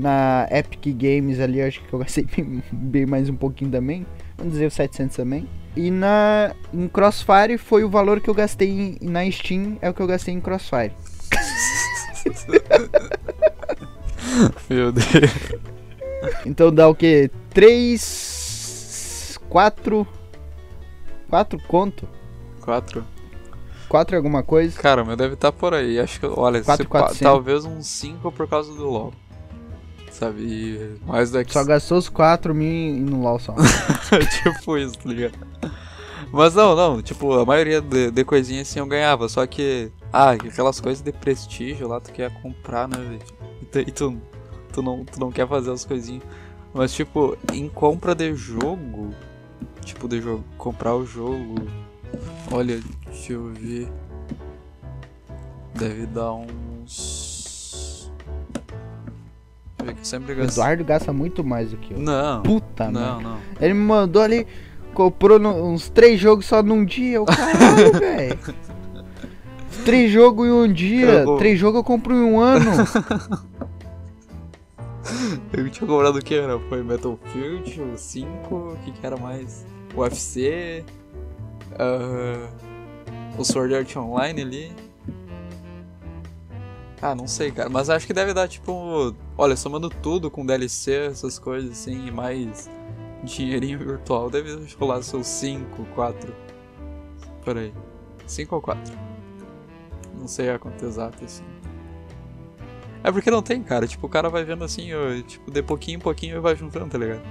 na 0.00 0.46
Epic 0.50 0.94
Games 0.96 1.40
ali, 1.40 1.60
acho 1.62 1.82
que 1.82 1.92
eu 1.92 1.98
gastei 1.98 2.24
bem, 2.36 2.62
bem 2.70 3.06
mais 3.06 3.28
um 3.28 3.34
pouquinho 3.36 3.70
também. 3.70 4.06
Vamos 4.36 4.52
dizer 4.52 4.66
os 4.66 4.74
700 4.74 5.16
também. 5.16 5.48
E 5.74 5.90
na 5.90 6.54
em 6.72 6.88
Crossfire 6.88 7.58
foi 7.58 7.84
o 7.84 7.90
valor 7.90 8.20
que 8.20 8.30
eu 8.30 8.34
gastei 8.34 8.68
em- 8.70 8.98
na 9.02 9.28
Steam, 9.30 9.76
é 9.82 9.90
o 9.90 9.94
que 9.94 10.00
eu 10.00 10.06
gastei 10.06 10.32
em 10.34 10.40
Crossfire. 10.40 10.92
Meu 14.68 14.92
Deus. 14.92 15.04
Então 16.44 16.72
dá 16.72 16.88
o 16.88 16.94
que? 16.94 17.30
3. 17.50 19.38
4. 19.48 20.06
4 21.28 21.58
conto? 21.68 22.08
Quatro. 22.60 23.04
4 23.88 24.16
alguma 24.16 24.42
coisa? 24.42 24.78
Cara, 24.80 25.02
o 25.02 25.06
meu 25.06 25.16
deve 25.16 25.34
estar 25.34 25.52
por 25.52 25.72
aí. 25.74 25.98
Acho 26.00 26.18
que, 26.20 26.26
olha, 26.26 26.62
Quatro, 26.62 26.84
se 26.84 26.88
pá- 26.90 26.98
quatrocentos. 27.00 27.20
talvez 27.20 27.64
uns 27.64 27.86
5 27.86 28.32
por 28.32 28.48
causa 28.48 28.72
do 28.74 28.88
LoL. 28.88 29.12
Sabe? 30.18 30.42
E 30.42 30.98
mais 31.06 31.30
daqui. 31.30 31.52
Só 31.52 31.62
gastou 31.62 31.98
os 31.98 32.08
4 32.08 32.54
mil 32.54 32.96
no 33.04 33.20
LOL 33.20 33.38
só. 33.38 33.54
tipo 34.42 34.78
isso, 34.78 34.96
tá 34.98 35.10
ligado? 35.10 35.38
Mas 36.32 36.54
não, 36.54 36.74
não, 36.74 37.02
tipo, 37.02 37.34
a 37.34 37.44
maioria 37.44 37.82
de, 37.82 38.10
de 38.10 38.24
coisinha 38.24 38.62
assim 38.62 38.78
eu 38.78 38.86
ganhava, 38.86 39.28
só 39.28 39.46
que. 39.46 39.92
Ah, 40.10 40.30
aquelas 40.30 40.80
coisas 40.80 41.02
de 41.02 41.12
prestígio 41.12 41.86
lá, 41.86 42.00
tu 42.00 42.12
quer 42.12 42.30
comprar, 42.40 42.88
né, 42.88 42.96
velho? 42.96 43.22
E 43.60 43.64
tu, 43.66 43.78
e 43.78 43.92
tu, 43.92 44.22
tu, 44.72 44.82
não, 44.82 45.04
tu 45.04 45.20
não 45.20 45.30
quer 45.30 45.46
fazer 45.46 45.70
as 45.70 45.84
coisinhas. 45.84 46.22
Mas, 46.72 46.94
tipo, 46.94 47.36
em 47.52 47.68
compra 47.68 48.14
de 48.14 48.34
jogo, 48.34 49.14
tipo, 49.84 50.08
de 50.08 50.20
jogo, 50.22 50.44
comprar 50.56 50.94
o 50.94 51.04
jogo, 51.04 51.56
olha, 52.50 52.80
deixa 53.06 53.34
eu 53.34 53.52
ver. 53.52 53.88
Deve 55.74 56.06
dar 56.06 56.32
uns. 56.32 57.15
Ver 59.86 59.94
que 59.94 60.00
eu 60.00 60.04
sempre. 60.04 60.40
Eduardo 60.42 60.84
gasta 60.84 61.12
muito 61.12 61.42
mais 61.44 61.70
do 61.70 61.76
que 61.76 61.94
eu. 61.94 61.98
Não, 61.98 62.42
Puta, 62.42 62.90
não, 62.90 63.20
não. 63.20 63.38
Ele 63.60 63.74
me 63.74 63.80
mandou 63.80 64.20
ali, 64.22 64.46
comprou 64.94 65.38
no- 65.38 65.64
uns 65.72 65.88
três 65.88 66.20
jogos 66.20 66.46
só 66.46 66.62
num 66.62 66.84
dia. 66.84 67.16
Eu, 67.16 67.24
caralho, 67.24 67.92
velho. 67.98 68.38
Três 69.84 70.10
jogos 70.10 70.46
em 70.46 70.50
um 70.50 70.72
dia. 70.72 71.06
Eu- 71.24 71.36
Três 71.36 71.58
jogos 71.58 71.76
eu 71.78 71.84
compro 71.84 72.14
em 72.14 72.20
um 72.22 72.40
ano. 72.40 72.70
Eu 75.52 75.68
tinha 75.70 75.86
comprado 75.88 76.16
o 76.18 76.22
que 76.22 76.34
era? 76.34 76.58
Foi 76.68 76.82
Battlefield, 76.82 77.80
o 77.80 77.96
5, 77.96 78.54
o 78.54 78.76
que, 78.84 78.90
que 78.92 79.06
era 79.06 79.16
mais? 79.16 79.64
O 79.94 80.00
UFC, 80.00 80.84
ah, 81.78 82.48
o 83.38 83.44
Sword 83.44 83.74
Art 83.74 83.96
Online 83.96 84.42
ali. 84.42 84.72
Ah, 87.00 87.14
não 87.14 87.26
sei, 87.26 87.50
cara, 87.50 87.68
mas 87.68 87.90
acho 87.90 88.06
que 88.06 88.12
deve 88.12 88.32
dar 88.32 88.48
tipo. 88.48 89.14
Olha, 89.36 89.54
somando 89.56 89.90
tudo 89.90 90.30
com 90.30 90.46
DLC, 90.46 91.08
essas 91.08 91.38
coisas 91.38 91.70
assim, 91.70 92.06
e 92.06 92.10
mais 92.10 92.70
dinheirinho 93.22 93.78
virtual, 93.78 94.30
deve 94.30 94.66
rolar 94.78 95.02
seus 95.02 95.26
5, 95.26 95.84
4. 95.94 96.34
Por 97.44 97.58
aí. 97.58 97.72
5 98.26 98.54
ou 98.54 98.62
4. 98.62 98.94
Não 100.18 100.26
sei 100.26 100.50
a 100.50 100.58
conta 100.58 100.86
exata 100.86 101.24
assim. 101.24 101.44
É 103.04 103.12
porque 103.12 103.30
não 103.30 103.42
tem, 103.42 103.62
cara. 103.62 103.86
Tipo, 103.86 104.06
o 104.06 104.10
cara 104.10 104.28
vai 104.28 104.44
vendo 104.44 104.64
assim, 104.64 104.92
ó, 104.94 105.22
tipo, 105.22 105.50
de 105.50 105.62
pouquinho 105.62 105.96
em 105.96 106.00
pouquinho 106.00 106.36
e 106.36 106.40
vai 106.40 106.56
juntando, 106.56 106.88
tá 106.88 106.98
ligado? 106.98 107.22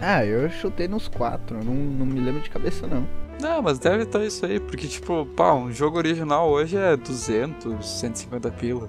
ah, 0.00 0.24
eu 0.24 0.48
chutei 0.50 0.86
nos 0.86 1.08
quatro. 1.08 1.58
eu 1.58 1.64
Não, 1.64 1.74
não 1.74 2.06
me 2.06 2.20
lembro 2.20 2.40
de 2.42 2.50
cabeça, 2.50 2.86
não. 2.86 3.08
Não, 3.40 3.60
mas 3.62 3.78
deve 3.78 4.04
estar 4.04 4.24
isso 4.24 4.46
aí, 4.46 4.60
porque, 4.60 4.86
tipo, 4.86 5.26
pá, 5.36 5.52
um 5.52 5.70
jogo 5.72 5.98
original 5.98 6.48
hoje 6.48 6.76
é 6.76 6.96
200, 6.96 7.84
150 7.86 8.50
pila. 8.52 8.88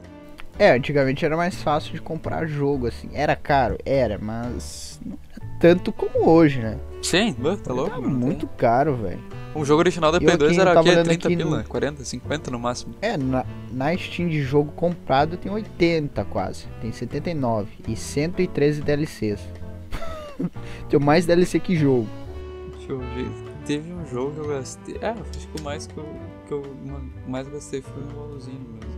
É, 0.59 0.71
antigamente 0.71 1.23
era 1.23 1.37
mais 1.37 1.61
fácil 1.61 1.93
de 1.93 2.01
comprar 2.01 2.47
jogo, 2.47 2.87
assim. 2.87 3.09
Era 3.13 3.35
caro? 3.35 3.77
Era, 3.85 4.17
mas 4.17 4.99
não 5.05 5.17
era 5.31 5.45
tanto 5.59 5.91
como 5.91 6.29
hoje, 6.29 6.59
né? 6.59 6.77
Sim, 7.01 7.35
tá 7.63 7.73
louco? 7.73 7.91
Era 7.91 8.01
não 8.01 8.09
tem. 8.09 8.19
muito 8.19 8.47
caro, 8.47 8.95
velho. 8.95 9.19
Um 9.55 9.63
jogo 9.63 9.79
original 9.79 10.11
da 10.11 10.19
Play 10.19 10.35
2 10.37 10.51
aqui 10.51 10.61
era 10.61 10.79
o 10.79 10.83
quê? 10.83 10.89
olhando 10.89 11.05
30 11.05 11.27
aqui 11.27 11.37
pila? 11.37 11.57
no- 11.57 11.63
40, 11.63 12.05
50 12.05 12.51
no 12.51 12.59
máximo. 12.59 12.95
É, 13.01 13.17
na, 13.17 13.45
na 13.71 13.95
Steam 13.97 14.29
de 14.29 14.41
jogo 14.41 14.71
comprado 14.73 15.37
tem 15.37 15.51
80 15.51 16.25
quase. 16.25 16.65
Tem 16.81 16.91
79. 16.91 17.69
E 17.87 17.95
113 17.95 18.81
DLCs. 18.81 19.39
tem 20.89 20.99
mais 20.99 21.25
DLC 21.25 21.59
que 21.59 21.75
jogo. 21.75 22.07
Deixa 22.77 22.91
eu 22.91 22.99
ver. 22.99 23.29
Teve 23.65 23.91
um 23.91 24.05
jogo 24.05 24.31
que 24.31 24.39
eu 24.39 24.47
gastei. 24.47 24.97
É, 25.01 25.09
acho 25.09 25.47
que 25.47 25.61
o 25.61 25.63
mais 25.63 25.87
que 25.87 25.97
eu, 25.97 26.05
que 26.47 26.53
eu 26.53 26.63
mais 27.27 27.47
gastei 27.47 27.81
foi 27.81 28.03
no 28.03 28.15
LoLzinho 28.29 28.59
mesmo. 28.59 28.96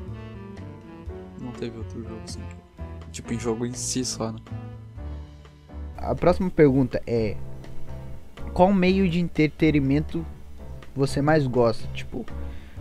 Não 1.39 1.51
teve 1.51 1.77
outro 1.77 2.03
jogo 2.03 2.21
assim. 2.23 2.41
Tipo, 3.11 3.33
em 3.33 3.39
jogo 3.39 3.65
em 3.65 3.73
si 3.73 4.05
só, 4.05 4.31
né? 4.31 4.39
A 5.97 6.15
próxima 6.15 6.49
pergunta 6.49 7.01
é: 7.05 7.35
Qual 8.53 8.73
meio 8.73 9.09
de 9.09 9.19
entretenimento 9.19 10.25
você 10.95 11.21
mais 11.21 11.47
gosta? 11.47 11.87
Tipo, 11.93 12.25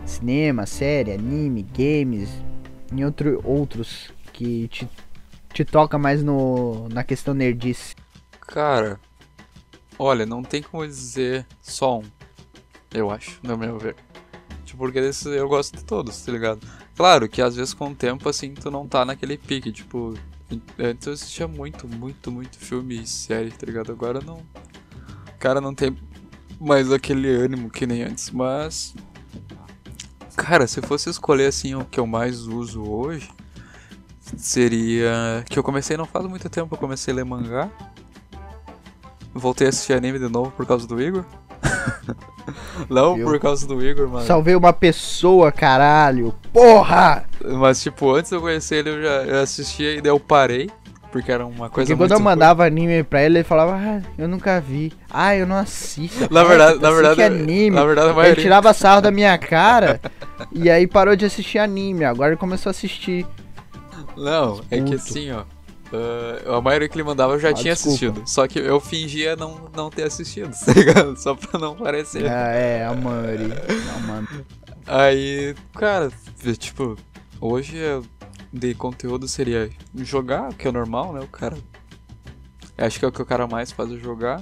cinema, 0.05 0.65
série, 0.65 1.13
anime, 1.13 1.63
games 1.63 2.29
e 2.93 3.05
outro, 3.05 3.41
outros 3.43 4.11
que 4.33 4.67
te, 4.67 4.89
te 5.53 5.65
toca 5.65 5.97
mais 5.97 6.23
no, 6.23 6.87
na 6.89 7.03
questão 7.03 7.33
nerdice. 7.33 7.95
Cara, 8.41 8.99
olha, 9.97 10.25
não 10.25 10.41
tem 10.41 10.61
como 10.61 10.85
dizer 10.85 11.45
só 11.61 11.99
um. 11.99 12.03
Eu 12.91 13.11
acho, 13.11 13.39
no 13.43 13.57
meu 13.57 13.77
ver. 13.77 13.95
Tipo, 14.65 14.79
porque 14.79 15.01
desses 15.01 15.25
eu 15.25 15.47
gosto 15.47 15.77
de 15.77 15.83
todos, 15.83 16.19
tá 16.21 16.31
ligado? 16.31 16.65
Claro 16.99 17.29
que 17.29 17.41
às 17.41 17.55
vezes 17.55 17.73
com 17.73 17.91
o 17.91 17.95
tempo, 17.95 18.27
assim, 18.27 18.53
tu 18.53 18.69
não 18.69 18.85
tá 18.85 19.05
naquele 19.05 19.37
pique, 19.37 19.71
tipo. 19.71 20.15
Antes 20.77 21.07
eu 21.07 21.13
assistia 21.13 21.47
muito, 21.47 21.87
muito, 21.87 22.29
muito 22.29 22.59
filme 22.59 23.01
e 23.01 23.07
série, 23.07 23.51
tá 23.51 23.65
ligado? 23.65 23.89
Agora 23.89 24.19
não. 24.19 24.35
O 24.35 25.39
cara 25.39 25.61
não 25.61 25.73
tem 25.73 25.97
mais 26.59 26.91
aquele 26.91 27.29
ânimo 27.29 27.69
que 27.69 27.87
nem 27.87 28.03
antes, 28.03 28.31
mas. 28.31 28.93
Cara, 30.35 30.67
se 30.67 30.81
fosse 30.81 31.09
escolher 31.09 31.45
assim 31.45 31.73
o 31.73 31.85
que 31.85 32.01
eu 32.01 32.05
mais 32.05 32.41
uso 32.41 32.83
hoje, 32.83 33.31
seria. 34.35 35.45
Que 35.49 35.57
eu 35.57 35.63
comecei 35.63 35.95
não 35.95 36.05
faz 36.05 36.25
muito 36.25 36.49
tempo, 36.49 36.75
eu 36.75 36.77
comecei 36.77 37.13
a 37.13 37.15
ler 37.15 37.23
mangá. 37.23 37.71
Voltei 39.33 39.67
a 39.67 39.69
assistir 39.69 39.93
anime 39.93 40.19
de 40.19 40.27
novo 40.27 40.51
por 40.51 40.65
causa 40.65 40.85
do 40.85 41.01
Igor. 41.01 41.23
não 42.89 43.15
Viu? 43.15 43.25
por 43.25 43.39
causa 43.39 43.67
do 43.67 43.83
Igor, 43.83 44.07
mano. 44.07 44.25
Salvei 44.25 44.55
uma 44.55 44.73
pessoa, 44.73 45.51
caralho! 45.51 46.33
Porra! 46.51 47.25
Mas, 47.43 47.81
tipo, 47.81 48.13
antes 48.13 48.29
de 48.29 48.37
eu 48.37 48.41
conhecer 48.41 48.77
ele, 48.77 48.89
eu 48.89 49.01
já 49.01 49.09
eu 49.23 49.41
assistia 49.41 49.95
e 49.95 50.01
daí 50.01 50.11
eu 50.11 50.19
parei. 50.19 50.69
Porque 51.11 51.31
era 51.31 51.43
uma 51.43 51.69
coisa 51.69 51.87
Porque 51.87 51.95
quando 51.95 52.11
eu 52.11 52.19
mandava 52.19 52.63
anime 52.63 53.03
pra 53.03 53.23
ele, 53.23 53.39
ele 53.39 53.43
falava, 53.43 53.75
ah, 53.75 54.01
eu 54.17 54.27
nunca 54.27 54.61
vi. 54.61 54.93
Ah, 55.09 55.35
eu 55.35 55.47
não 55.47 55.55
assisto. 55.55 56.31
Na 56.31 56.43
verdade, 56.43 56.79
na 56.79 56.91
verdade, 56.91 57.23
anime. 57.23 57.71
na 57.71 57.83
verdade, 57.83 58.07
a 58.07 58.11
Ele 58.11 58.19
maioria... 58.19 58.43
tirava 58.43 58.73
sarro 58.73 59.01
da 59.01 59.09
minha 59.09 59.35
cara 59.39 59.99
e 60.51 60.69
aí 60.69 60.85
parou 60.85 61.15
de 61.15 61.25
assistir 61.25 61.57
anime. 61.57 62.05
Agora 62.05 62.29
ele 62.29 62.37
começou 62.37 62.69
a 62.69 62.71
assistir. 62.71 63.25
Não, 64.15 64.61
é 64.69 64.81
que 64.81 64.95
assim, 64.95 65.31
ó. 65.31 65.43
Ah, 65.93 66.57
a 66.57 66.61
maioria 66.61 66.87
que 66.89 66.95
ele 66.95 67.03
mandava 67.03 67.33
eu 67.33 67.39
já 67.39 67.49
Ah, 67.49 67.53
tinha 67.53 67.73
desculpa. 67.73 67.95
assistido. 67.95 68.23
Só 68.27 68.47
que 68.47 68.59
eu 68.59 68.79
fingia 68.79 69.35
não, 69.35 69.69
não 69.75 69.89
ter 69.89 70.03
assistido, 70.03 70.51
tá 70.65 70.73
ligado? 70.73 71.15
Só 71.17 71.35
pra 71.35 71.59
não 71.59 71.75
parecer. 71.75 72.25
Ah, 72.29 72.51
é, 72.51 72.85
a 72.85 72.93
mano. 72.93 74.45
Aí, 74.87 75.55
cara, 75.73 76.11
tipo, 76.57 76.95
hoje 77.39 77.77
de 78.51 78.73
conteúdo 78.73 79.27
seria 79.27 79.69
jogar, 79.95 80.53
que 80.53 80.67
é 80.67 80.71
normal, 80.71 81.13
né? 81.13 81.19
O 81.21 81.27
cara. 81.27 81.57
Acho 82.77 82.97
que 82.97 83.05
é 83.05 83.07
o 83.07 83.11
que 83.11 83.21
o 83.21 83.25
cara 83.25 83.45
mais 83.45 83.71
faz 83.71 83.91
é 83.91 83.97
jogar. 83.97 84.41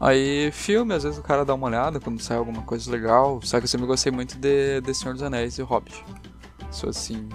Aí, 0.00 0.50
filme, 0.52 0.94
às 0.94 1.02
vezes 1.02 1.18
o 1.18 1.22
cara 1.22 1.44
dá 1.44 1.54
uma 1.54 1.66
olhada 1.66 2.00
quando 2.00 2.20
sai 2.20 2.36
alguma 2.36 2.62
coisa 2.62 2.90
legal. 2.90 3.40
Só 3.42 3.58
que 3.58 3.64
eu 3.64 3.68
sempre 3.68 3.86
gostei 3.86 4.10
muito 4.10 4.36
de, 4.38 4.80
de 4.80 4.94
Senhor 4.94 5.12
dos 5.12 5.22
Anéis 5.22 5.58
e 5.58 5.62
Hobbit. 5.62 6.04
Sou 6.70 6.88
assim. 6.90 7.28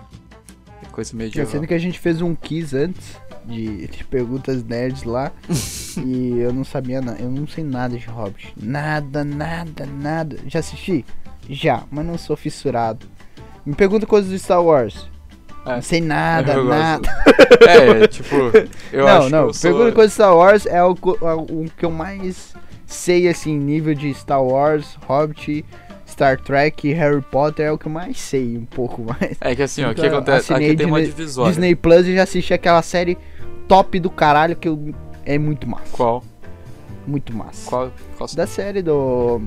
Coisa 0.98 1.16
medieval. 1.16 1.52
Sendo 1.52 1.68
que 1.68 1.76
a 1.76 1.78
gente 1.78 2.00
fez 2.00 2.24
um 2.24 2.34
quiz 2.34 2.74
antes 2.74 3.18
de, 3.46 3.86
de 3.86 4.04
perguntas 4.04 4.64
nerds 4.64 5.04
lá 5.04 5.32
e 6.04 6.40
eu 6.40 6.52
não 6.52 6.64
sabia, 6.64 7.00
na- 7.00 7.14
eu 7.20 7.30
não 7.30 7.48
sei 7.48 7.64
nada 7.64 7.96
de 7.96 8.08
Hobbit. 8.08 8.52
Nada, 8.60 9.24
nada, 9.24 9.86
nada. 9.86 10.38
Já 10.48 10.58
assisti? 10.58 11.06
Já, 11.48 11.84
mas 11.92 12.04
não 12.04 12.18
sou 12.18 12.36
fissurado. 12.36 13.06
Me 13.64 13.76
pergunta 13.76 14.08
coisas 14.08 14.32
do 14.32 14.40
Star 14.40 14.64
Wars. 14.64 15.08
É, 15.68 15.76
Não 15.76 15.82
sei 15.84 16.02
nada, 16.02 16.54
eu 16.54 16.66
gosto. 16.66 16.80
nada. 16.80 17.10
É, 17.70 18.08
tipo, 18.08 18.36
eu 18.92 19.06
não, 19.06 19.08
acho 19.20 19.30
não. 19.30 19.48
que 19.50 19.58
sou... 19.58 19.72
Pergunta 19.72 19.92
coisas 19.94 20.12
do 20.14 20.16
Star 20.16 20.36
Wars 20.36 20.66
é 20.66 20.84
o, 20.84 20.94
é 21.22 21.34
o 21.34 21.66
que 21.78 21.86
eu 21.86 21.92
mais 21.92 22.54
sei, 22.88 23.28
assim, 23.28 23.56
nível 23.56 23.94
de 23.94 24.12
Star 24.16 24.44
Wars, 24.44 24.98
Hobbit, 25.06 25.64
Star 26.08 26.40
Trek, 26.40 26.92
Harry 26.94 27.22
Potter 27.22 27.66
é 27.68 27.72
o 27.72 27.78
que 27.78 27.88
eu 27.88 27.92
mais 27.92 28.18
sei, 28.20 28.58
um 28.58 28.66
pouco 28.66 29.04
mais. 29.20 29.38
É 29.42 29.56
que 29.56 29.62
assim, 29.64 29.84
ó, 29.84 29.92
o 29.92 29.96
que 29.96 30.02
Nunca 30.02 30.16
acontece? 30.18 30.54
Aqui 30.54 30.76
tem 30.76 30.86
uma 30.88 31.02
divisória. 31.02 31.52
Disney 31.52 31.76
Plus 31.76 32.08
e 32.08 32.16
já 32.16 32.24
assisti 32.24 32.54
aquela 32.54 32.82
série 32.82 33.18
top 33.68 34.00
do 34.00 34.10
caralho 34.10 34.56
que 34.56 34.68
eu, 34.68 34.94
é 35.26 35.38
muito 35.38 35.68
massa. 35.68 35.92
Qual? 35.92 36.24
Muito 37.06 37.36
massa. 37.36 37.70
Qual? 37.70 37.92
qual... 38.18 38.30
Da 38.36 38.48
série 38.48 38.82
do. 38.82 39.42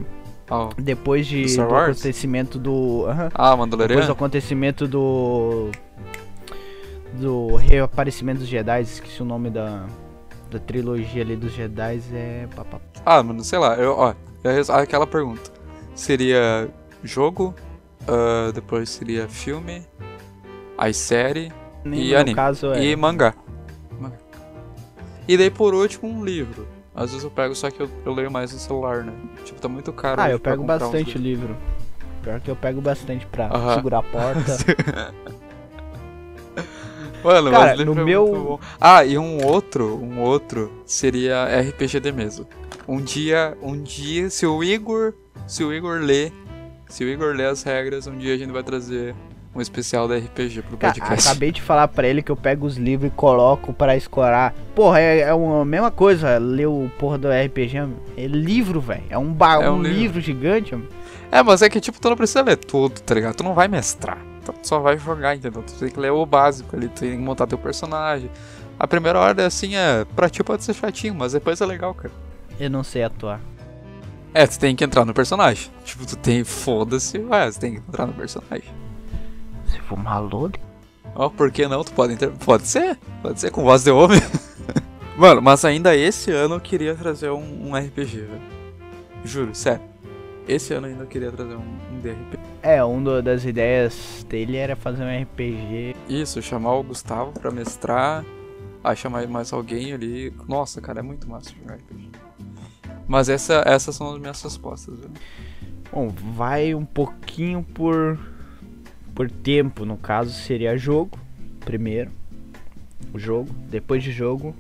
Ah, 0.51 0.69
Depois 0.77 1.27
de, 1.27 1.43
Do 1.43 1.49
Star 1.49 1.69
do 1.69 1.75
acontecimento 1.77 2.59
do. 2.59 3.07
aham. 3.07 3.29
Ah, 3.35 3.57
depois 3.77 4.07
do 4.07 4.13
acontecimento 4.13 4.87
do. 4.87 5.71
Do 7.15 7.57
reaparecimento 7.57 8.41
dos 8.41 8.49
Jedi, 8.49 8.83
esqueci 8.83 9.23
o 9.23 9.25
nome 9.25 9.51
da. 9.51 9.87
Da 10.51 10.59
trilogia 10.59 11.23
ali 11.23 11.37
dos 11.37 11.53
Jedi 11.53 12.01
é. 12.13 12.47
Ah, 13.07 13.23
mano, 13.23 13.45
sei 13.45 13.59
lá, 13.59 13.77
eu, 13.77 13.93
ó, 13.93 14.15
eu 14.43 14.51
res- 14.53 14.69
aquela 14.71 15.07
pergunta. 15.07 15.51
Seria 16.01 16.67
jogo, 17.05 17.55
ah, 18.09 18.51
depois 18.55 18.89
seria 18.89 19.29
filme, 19.29 19.87
aí 20.79 20.95
série 20.95 21.53
Nem 21.85 22.01
E 22.07 22.17
anime. 22.17 22.35
caso 22.35 22.73
é. 22.73 22.83
e 22.83 22.97
mangá. 22.97 23.35
E 25.29 25.37
daí 25.37 25.51
por 25.51 25.75
último 25.75 26.11
um 26.11 26.25
livro. 26.25 26.67
Às 26.95 27.11
vezes 27.11 27.23
eu 27.23 27.31
pego, 27.31 27.55
só 27.55 27.71
que 27.71 27.81
eu, 27.81 27.91
eu 28.07 28.15
leio 28.15 28.31
mais 28.31 28.51
no 28.51 28.59
celular, 28.59 29.05
né? 29.05 29.13
Tipo, 29.45 29.61
tá 29.61 29.69
muito 29.69 29.93
caro. 29.93 30.23
Ah, 30.23 30.31
eu 30.31 30.41
pego 30.41 30.65
bastante 30.65 31.19
livros. 31.19 31.51
livro. 31.51 31.57
Pior 32.23 32.41
que 32.41 32.51
eu 32.51 32.57
pego 32.57 32.81
bastante 32.81 33.27
pra 33.27 33.49
Aham. 33.49 33.75
segurar 33.75 33.99
a 33.99 34.03
porta. 34.03 34.57
Mano, 37.23 37.51
Cara, 37.51 37.77
mas 37.77 37.85
no 37.87 37.93
é 38.01 38.05
meu-. 38.05 38.59
Ah, 38.81 39.05
e 39.05 39.19
um 39.19 39.45
outro, 39.45 40.03
um 40.03 40.19
outro 40.21 40.73
seria 40.87 41.45
RPG 41.61 42.01
de 42.01 42.11
mesa. 42.11 42.47
Um 42.89 43.03
dia, 43.03 43.55
um 43.63 43.81
dia, 43.81 44.31
se 44.31 44.47
o 44.47 44.65
Igor, 44.65 45.13
se 45.47 45.65
o 45.65 45.73
Igor 45.73 46.01
ler, 46.01 46.33
se 46.89 47.05
o 47.05 47.09
Igor 47.09 47.35
ler 47.35 47.47
as 47.49 47.63
regras, 47.63 48.07
um 48.07 48.17
dia 48.17 48.35
a 48.35 48.39
gente 48.39 48.53
vai 48.53 48.63
trazer 48.63 49.15
um 49.55 49.61
especial 49.61 50.07
da 50.07 50.17
RPG 50.17 50.63
pro 50.63 50.77
Ca- 50.77 50.93
podcast. 50.93 51.29
Acabei 51.29 51.51
de 51.51 51.61
falar 51.61 51.89
pra 51.89 52.07
ele 52.07 52.23
que 52.23 52.31
eu 52.31 52.37
pego 52.37 52.67
os 52.67 52.77
livros 52.77 53.11
e 53.11 53.15
coloco 53.15 53.73
pra 53.73 53.97
escorar. 53.97 54.55
Porra, 54.77 55.01
é, 55.01 55.21
é 55.21 55.35
uma 55.35 55.65
mesma 55.65 55.91
coisa 55.91 56.39
ler 56.39 56.67
o 56.67 56.89
porra 56.99 57.19
do 57.19 57.29
RPG. 57.29 57.79
É 58.17 58.27
livro, 58.27 58.81
velho. 58.81 59.03
É 59.11 59.19
um, 59.19 59.33
ba- 59.33 59.55
É 59.63 59.69
um 59.71 59.75
um 59.79 59.83
livro. 59.83 59.99
livro. 59.99 60.21
gigante. 60.21 60.75
mano. 60.77 60.89
É, 61.33 61.43
mas 61.43 61.63
é 61.63 61.69
que 61.69 61.81
tipo, 61.81 62.01
tu 62.01 62.09
não 62.09 62.17
precisa 62.17 62.43
ler 62.43 62.57
tudo, 62.57 63.01
tá 63.01 63.15
ligado? 63.15 63.35
Tu 63.35 63.43
não 63.45 63.55
vai 63.55 63.67
mestrar. 63.67 64.19
Tu 64.45 64.53
só 64.63 64.79
vai 64.79 64.97
jogar, 64.99 65.35
entendeu? 65.35 65.63
Tu 65.65 65.75
tem 65.75 65.89
que 65.91 65.99
ler 66.01 66.11
o 66.11 66.25
básico 66.25 66.75
ali, 66.77 66.89
tu 66.89 67.01
tem 67.01 67.11
que 67.13 67.17
montar 67.19 67.47
teu 67.47 67.59
personagem. 67.59 68.31
A 68.79 68.87
primeira 68.87 69.19
hora, 69.19 69.47
assim, 69.47 69.75
é. 69.77 70.05
Pra 70.17 70.29
ti 70.31 70.43
pode 70.45 70.63
ser 70.65 70.75
chatinho, 70.75 71.15
mas 71.15 71.33
depois 71.33 71.61
é 71.61 71.67
legal, 71.67 71.93
cara. 71.93 72.13
Eu 72.59 72.71
não 72.71 72.83
sei 72.85 73.03
atuar. 73.03 73.41
É, 74.33 74.47
tu 74.47 74.59
tem 74.59 74.77
que 74.77 74.85
entrar 74.85 75.05
no 75.05 75.13
personagem. 75.13 75.71
Tipo, 75.85 76.07
tu 76.07 76.17
tem. 76.17 76.45
Foda-se, 76.45 77.19
ué, 77.19 77.51
tu 77.51 77.59
tem 77.61 77.73
que 77.75 77.79
entrar 77.79 78.07
no 78.07 78.13
personagem. 78.13 78.69
Se 79.67 79.79
for 79.81 79.99
maluco. 79.99 80.59
Ó, 81.15 81.29
por 81.29 81.51
que 81.51 81.67
não? 81.67 81.83
Tu 81.83 81.93
pode 81.93 82.15
inter... 82.15 82.31
Pode 82.45 82.67
ser. 82.69 82.97
Pode 83.23 83.41
ser 83.41 83.51
com 83.51 83.65
voz 83.65 83.83
de 83.83 83.91
homem. 83.91 84.21
Mano, 85.19 85.43
mas 85.43 85.65
ainda 85.65 85.95
esse 85.97 86.31
ano 86.31 86.55
eu 86.55 86.61
queria 86.61 86.95
trazer 86.95 87.31
um, 87.31 87.69
um 87.71 87.77
RPG, 87.77 88.21
velho. 88.21 88.41
Juro, 89.25 89.55
sério. 89.55 89.83
Esse 90.49 90.73
ano 90.73 90.87
ainda 90.87 91.03
eu 91.03 91.07
queria 91.07 91.31
trazer 91.31 91.55
um, 91.57 91.77
um 91.93 92.01
DRP. 92.01 92.39
É, 92.63 92.83
um 92.85 93.03
do- 93.03 93.23
das 93.23 93.45
ideias 93.45 94.25
dele 94.29 94.57
era 94.57 94.77
fazer 94.77 95.03
um 95.03 95.23
RPG. 95.23 95.95
Isso, 96.09 96.41
chamar 96.41 96.75
o 96.75 96.83
Gustavo 96.83 97.33
pra 97.33 97.51
mestrar. 97.51 98.25
Aí 98.83 98.97
chamar 98.97 99.27
mais 99.29 99.53
alguém 99.53 99.93
ali. 99.93 100.33
Nossa, 100.49 100.81
cara, 100.81 101.01
é 101.01 101.03
muito 101.03 101.29
massa 101.29 101.51
jogar 101.61 101.75
RPG. 101.75 102.09
Mas 103.11 103.29
essa, 103.29 103.65
essas 103.67 103.97
são 103.97 104.15
as 104.15 104.21
minhas 104.21 104.41
respostas. 104.41 104.97
Bom, 105.93 106.15
vai 106.37 106.73
um 106.77 106.85
pouquinho 106.85 107.61
por 107.75 108.17
por 109.13 109.29
tempo, 109.29 109.85
no 109.85 109.97
caso 109.97 110.33
seria 110.33 110.79
jogo, 110.79 111.19
primeiro 111.65 112.13
o 113.13 113.19
jogo, 113.19 113.53
depois 113.69 114.05
de 114.05 114.13
jogo 114.13 114.55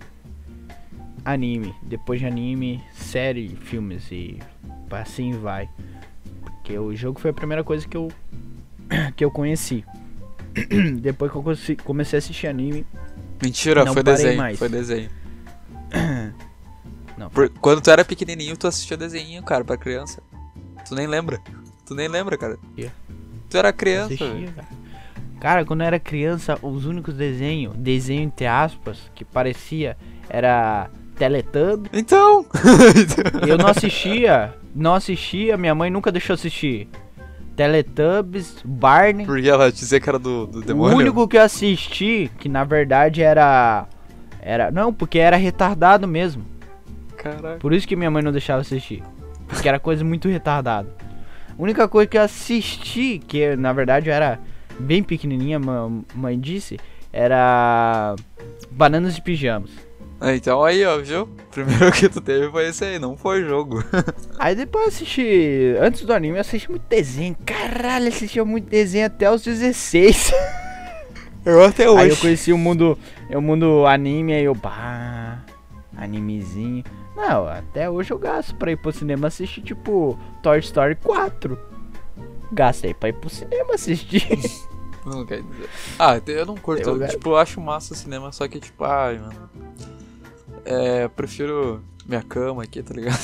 anime, 1.24 1.72
depois 1.84 2.18
de 2.18 2.26
anime, 2.26 2.82
série, 2.92 3.50
filmes 3.54 4.10
e 4.10 4.40
assim 4.90 5.30
vai. 5.30 5.68
Porque 6.42 6.76
o 6.76 6.92
jogo 6.96 7.20
foi 7.20 7.30
a 7.30 7.34
primeira 7.34 7.62
coisa 7.62 7.86
que 7.86 7.96
eu 7.96 8.08
que 9.14 9.24
eu 9.24 9.30
conheci. 9.30 9.84
depois 11.00 11.30
que 11.30 11.38
eu 11.38 11.76
comecei 11.84 12.16
a 12.16 12.18
assistir 12.18 12.48
anime, 12.48 12.84
Mentira, 13.40 13.84
Não 13.84 13.94
foi 13.94 14.02
parei 14.02 14.16
desenho. 14.18 14.36
mais. 14.36 14.58
Foi 14.58 14.68
desenho. 14.68 15.08
não, 17.20 17.30
Por- 17.30 17.48
quando 17.60 17.80
tu 17.80 17.90
era 17.90 18.04
pequenininho, 18.04 18.56
tu 18.56 18.66
assistia 18.66 18.96
desenho, 18.96 19.42
cara, 19.42 19.62
pra 19.64 19.76
criança. 19.76 20.22
Tu 20.88 20.94
nem 20.94 21.06
lembra. 21.06 21.38
Tu 21.86 21.94
nem 21.94 22.08
lembra, 22.08 22.36
cara. 22.38 22.58
Yeah. 22.76 22.94
Tu 23.48 23.56
era 23.58 23.72
criança, 23.72 24.14
assistia, 24.14 24.52
cara. 24.56 24.68
Cara, 25.40 25.64
quando 25.64 25.80
eu 25.80 25.86
era 25.86 25.98
criança, 25.98 26.58
os 26.62 26.84
únicos 26.84 27.14
desenhos, 27.14 27.74
desenho 27.76 28.22
entre 28.22 28.46
aspas, 28.46 28.98
que 29.14 29.24
parecia 29.24 29.96
era 30.28 30.90
Teletubbies. 31.16 31.90
Então! 31.92 32.44
Eu 33.48 33.56
não 33.58 33.66
assistia, 33.66 34.54
não 34.74 34.94
assistia, 34.94 35.56
minha 35.56 35.74
mãe 35.74 35.90
nunca 35.90 36.12
deixou 36.12 36.34
assistir. 36.34 36.88
Teletubbies, 37.56 38.56
Barney. 38.64 39.26
Porque 39.26 39.48
ela 39.48 39.70
dizia 39.70 40.00
que 40.00 40.08
era 40.08 40.18
do, 40.18 40.46
do 40.46 40.58
O 40.60 40.62
demônio. 40.62 40.96
único 40.96 41.26
que 41.28 41.36
eu 41.36 41.42
assisti, 41.42 42.30
que 42.38 42.48
na 42.48 42.64
verdade 42.64 43.22
era. 43.22 43.86
Era. 44.40 44.70
Não, 44.70 44.92
porque 44.92 45.18
era 45.18 45.36
retardado 45.36 46.06
mesmo. 46.08 46.44
Caraca. 47.22 47.56
Por 47.58 47.72
isso 47.72 47.86
que 47.86 47.94
minha 47.96 48.10
mãe 48.10 48.22
não 48.22 48.32
deixava 48.32 48.60
assistir. 48.60 49.02
Porque 49.46 49.68
era 49.68 49.78
coisa 49.78 50.04
muito 50.04 50.28
retardada. 50.28 50.88
A 51.58 51.62
única 51.62 51.86
coisa 51.88 52.06
que 52.06 52.16
eu 52.16 52.22
assisti, 52.22 53.18
que 53.18 53.54
na 53.56 53.72
verdade 53.72 54.08
eu 54.08 54.14
era 54.14 54.38
bem 54.78 55.02
pequenininha, 55.02 55.60
mãe 56.14 56.38
disse, 56.40 56.78
era. 57.12 58.14
Bananas 58.70 59.14
de 59.14 59.22
pijamas. 59.22 59.70
Ah, 60.20 60.34
Então 60.34 60.62
aí, 60.62 60.84
ó, 60.84 60.98
viu? 60.98 61.28
Primeiro 61.50 61.90
que 61.92 62.08
tu 62.08 62.20
teve 62.20 62.50
foi 62.50 62.68
esse 62.68 62.84
aí, 62.84 62.98
não 62.98 63.16
foi 63.16 63.42
jogo. 63.42 63.82
Aí 64.38 64.54
depois 64.54 64.84
eu 64.84 64.88
assisti. 64.88 65.74
Antes 65.80 66.02
do 66.02 66.12
anime 66.12 66.36
eu 66.36 66.40
assisti 66.42 66.70
muito 66.70 66.84
desenho. 66.88 67.36
Caralho, 67.44 68.08
assistia 68.08 68.44
muito 68.44 68.68
desenho 68.68 69.06
até 69.06 69.30
os 69.30 69.42
16. 69.42 70.32
Eu 71.42 71.64
até 71.64 71.84
Aí 71.84 72.10
eu 72.10 72.16
conheci 72.18 72.52
o 72.52 72.58
mundo. 72.58 72.98
O 73.30 73.40
mundo 73.40 73.86
anime, 73.86 74.34
aí 74.34 74.44
eu. 74.44 74.54
Bah, 74.54 75.38
animezinho. 75.96 76.84
Não, 77.28 77.46
até 77.46 77.88
hoje 77.90 78.12
eu 78.12 78.18
gasto 78.18 78.54
pra 78.54 78.72
ir 78.72 78.76
pro 78.76 78.92
cinema 78.92 79.28
assistir, 79.28 79.60
tipo, 79.62 80.18
Toy 80.42 80.58
Story 80.60 80.94
4. 80.96 81.58
Gastei 82.52 82.94
pra 82.94 83.10
ir 83.10 83.12
pro 83.14 83.28
cinema 83.30 83.74
assistir. 83.74 84.26
Não 85.04 85.24
quer 85.24 85.42
dizer. 85.42 85.68
Ah, 85.98 86.20
eu 86.26 86.44
não 86.44 86.56
curto. 86.56 86.82
Eu- 86.88 87.08
tipo, 87.08 87.30
eu 87.30 87.36
acho 87.38 87.58
massa 87.58 87.94
o 87.94 87.96
cinema, 87.96 88.30
só 88.32 88.46
que, 88.46 88.60
tipo, 88.60 88.84
ai, 88.84 89.16
mano. 89.18 89.50
É, 90.62 91.04
eu 91.04 91.10
prefiro 91.10 91.82
minha 92.06 92.22
cama 92.22 92.62
aqui, 92.64 92.82
tá 92.82 92.92
ligado? 92.92 93.18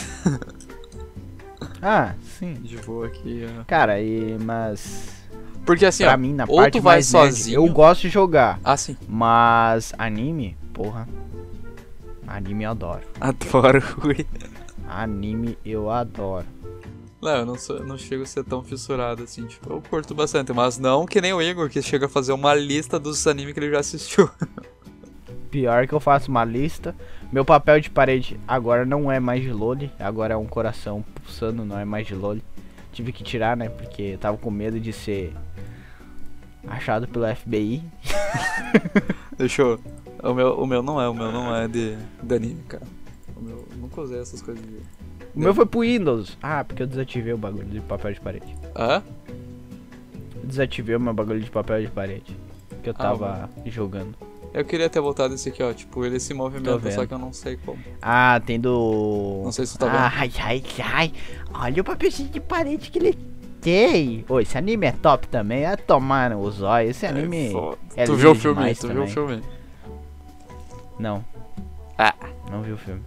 ah, 1.82 2.14
sim. 2.38 2.54
De 2.54 2.78
boa 2.78 3.06
aqui. 3.06 3.44
ó. 3.60 3.64
Cara, 3.64 4.00
e. 4.00 4.38
Mas. 4.38 5.16
Porque 5.66 5.84
assim, 5.84 6.04
pra 6.04 6.14
ó. 6.14 6.16
mim, 6.16 6.32
na 6.32 6.44
ou 6.48 6.56
parte 6.56 6.78
tu 6.78 6.82
vai 6.82 6.96
mais 6.96 7.12
nerd, 7.12 7.32
sozinho- 7.34 7.66
eu 7.66 7.72
gosto 7.72 8.02
de 8.02 8.08
jogar. 8.08 8.58
Ah, 8.64 8.76
sim. 8.76 8.96
Mas 9.06 9.92
anime, 9.98 10.56
porra. 10.72 11.06
Anime 12.26 12.64
eu 12.64 12.70
adoro. 12.70 13.02
Adoro, 13.20 13.82
ui. 14.04 14.26
Anime 14.88 15.56
eu 15.64 15.90
adoro. 15.90 16.46
Não, 17.20 17.30
eu 17.30 17.46
não, 17.46 17.58
sou, 17.58 17.84
não 17.84 17.96
chego 17.96 18.22
a 18.22 18.26
ser 18.26 18.44
tão 18.44 18.62
fissurado 18.62 19.22
assim, 19.22 19.46
tipo, 19.46 19.72
eu 19.72 19.82
curto 19.82 20.14
bastante, 20.14 20.52
mas 20.52 20.78
não 20.78 21.06
que 21.06 21.20
nem 21.20 21.32
o 21.32 21.40
Igor, 21.40 21.68
que 21.68 21.80
chega 21.80 22.06
a 22.06 22.08
fazer 22.08 22.32
uma 22.32 22.54
lista 22.54 22.98
dos 22.98 23.26
animes 23.26 23.54
que 23.54 23.60
ele 23.60 23.70
já 23.70 23.80
assistiu. 23.80 24.30
Pior 25.50 25.86
que 25.86 25.94
eu 25.94 26.00
faço 26.00 26.30
uma 26.30 26.44
lista. 26.44 26.94
Meu 27.32 27.44
papel 27.44 27.80
de 27.80 27.90
parede 27.90 28.38
agora 28.46 28.84
não 28.84 29.10
é 29.10 29.18
mais 29.18 29.42
de 29.42 29.50
Loli, 29.50 29.90
agora 29.98 30.34
é 30.34 30.36
um 30.36 30.46
coração 30.46 31.04
pulsando, 31.14 31.64
não 31.64 31.78
é 31.78 31.84
mais 31.84 32.06
de 32.06 32.14
Loli. 32.14 32.44
Tive 32.92 33.12
que 33.12 33.24
tirar, 33.24 33.56
né? 33.56 33.68
Porque 33.68 34.02
eu 34.02 34.18
tava 34.18 34.36
com 34.36 34.50
medo 34.50 34.78
de 34.78 34.92
ser 34.92 35.34
achado 36.66 37.08
pelo 37.08 37.26
FBI. 37.34 37.82
Deixa 39.36 39.62
eu. 39.62 39.80
O 40.22 40.32
meu, 40.34 40.54
o 40.60 40.66
meu 40.66 40.82
não 40.82 41.00
é, 41.00 41.08
o 41.08 41.14
meu 41.14 41.30
não 41.30 41.54
é 41.54 41.68
de, 41.68 41.96
de 42.22 42.34
anime, 42.34 42.62
cara. 42.68 42.82
O 43.36 43.40
meu, 43.42 43.56
eu 43.70 43.76
nunca 43.78 44.00
usei 44.00 44.20
essas 44.20 44.40
coisas 44.42 44.62
de. 44.64 44.76
O 45.34 45.40
meu 45.40 45.54
foi 45.54 45.66
pro 45.66 45.80
Windows. 45.80 46.36
Ah, 46.42 46.64
porque 46.64 46.82
eu 46.82 46.86
desativei 46.86 47.32
o 47.32 47.38
bagulho 47.38 47.66
de 47.66 47.80
papel 47.80 48.12
de 48.14 48.20
parede. 48.20 48.56
Hã? 48.74 49.02
Eu 50.34 50.46
desativei 50.46 50.96
o 50.96 51.00
meu 51.00 51.12
bagulho 51.12 51.40
de 51.40 51.50
papel 51.50 51.82
de 51.82 51.88
parede. 51.88 52.36
Que 52.82 52.88
eu 52.90 52.94
Ah, 52.96 53.02
tava 53.02 53.50
jogando. 53.66 54.14
Eu 54.54 54.64
queria 54.64 54.88
ter 54.88 55.00
voltado 55.00 55.34
esse 55.34 55.50
aqui, 55.50 55.62
ó. 55.62 55.70
Tipo, 55.74 56.04
ele 56.06 56.18
se 56.18 56.32
movimenta, 56.32 56.90
só 56.90 57.04
que 57.04 57.12
eu 57.12 57.18
não 57.18 57.32
sei 57.32 57.58
como. 57.58 57.78
Ah, 58.00 58.40
tem 58.44 58.58
do. 58.58 59.42
Não 59.44 59.52
sei 59.52 59.66
se 59.66 59.74
tu 59.74 59.80
tá 59.80 59.86
vendo. 59.86 59.96
Ai, 60.18 60.30
ai, 60.40 60.62
ai. 60.82 61.12
Olha 61.52 61.82
o 61.82 61.84
papelzinho 61.84 62.30
de 62.30 62.40
parede 62.40 62.90
que 62.90 62.98
ele 62.98 63.18
tem. 63.60 64.24
Ô, 64.26 64.40
esse 64.40 64.56
anime 64.56 64.86
é 64.86 64.92
top 64.92 65.28
também. 65.28 65.64
É 65.64 65.76
tomar 65.76 66.34
os 66.34 66.62
olhos. 66.62 66.90
Esse 66.92 67.04
anime. 67.04 67.52
É 67.96 68.04
é 68.04 68.04
tu 68.06 68.14
viu 68.14 68.30
o 68.30 68.34
filme? 68.34 68.74
Tu 68.74 68.86
viu 68.88 69.02
o 69.02 69.06
também. 69.06 69.08
filme? 69.08 69.42
Não. 70.98 71.24
Ah. 71.98 72.14
Não 72.50 72.62
vi 72.62 72.72
o 72.72 72.78
filme. 72.78 73.02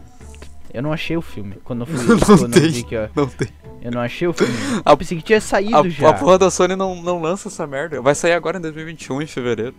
Eu 0.73 0.84
não 0.84 0.93
achei 0.93 1.17
o 1.17 1.21
filme. 1.21 1.58
Quando 1.63 1.82
eu 1.82 1.86
fui. 1.88 1.97
Não 2.06 2.19
quando 2.19 2.43
eu 2.43 2.49
tem. 2.62 2.69
vi 2.69 2.84
que 2.84 2.95
eu, 2.95 3.10
Não 3.15 3.28
tem. 3.28 3.47
eu 3.82 3.91
não 3.91 4.02
achei 4.02 4.28
o 4.28 4.34
filme. 4.34 4.54
A- 4.86 4.91
Eu 4.93 4.97
pensei 4.97 5.17
que 5.17 5.23
tinha 5.23 5.41
saído 5.41 5.75
A, 5.78 5.89
já. 5.89 6.10
a 6.10 6.13
porra 6.13 6.38
da 6.38 6.52
Sony 6.52 6.75
não, 6.75 7.02
não 7.02 7.19
lança 7.21 7.47
essa 7.47 7.65
merda. 7.65 8.02
Vai 8.02 8.13
sair 8.13 8.34
agora 8.34 8.58
em 8.58 8.62
2021, 8.62 9.21
em 9.23 9.28
fevereiro. 9.28 9.73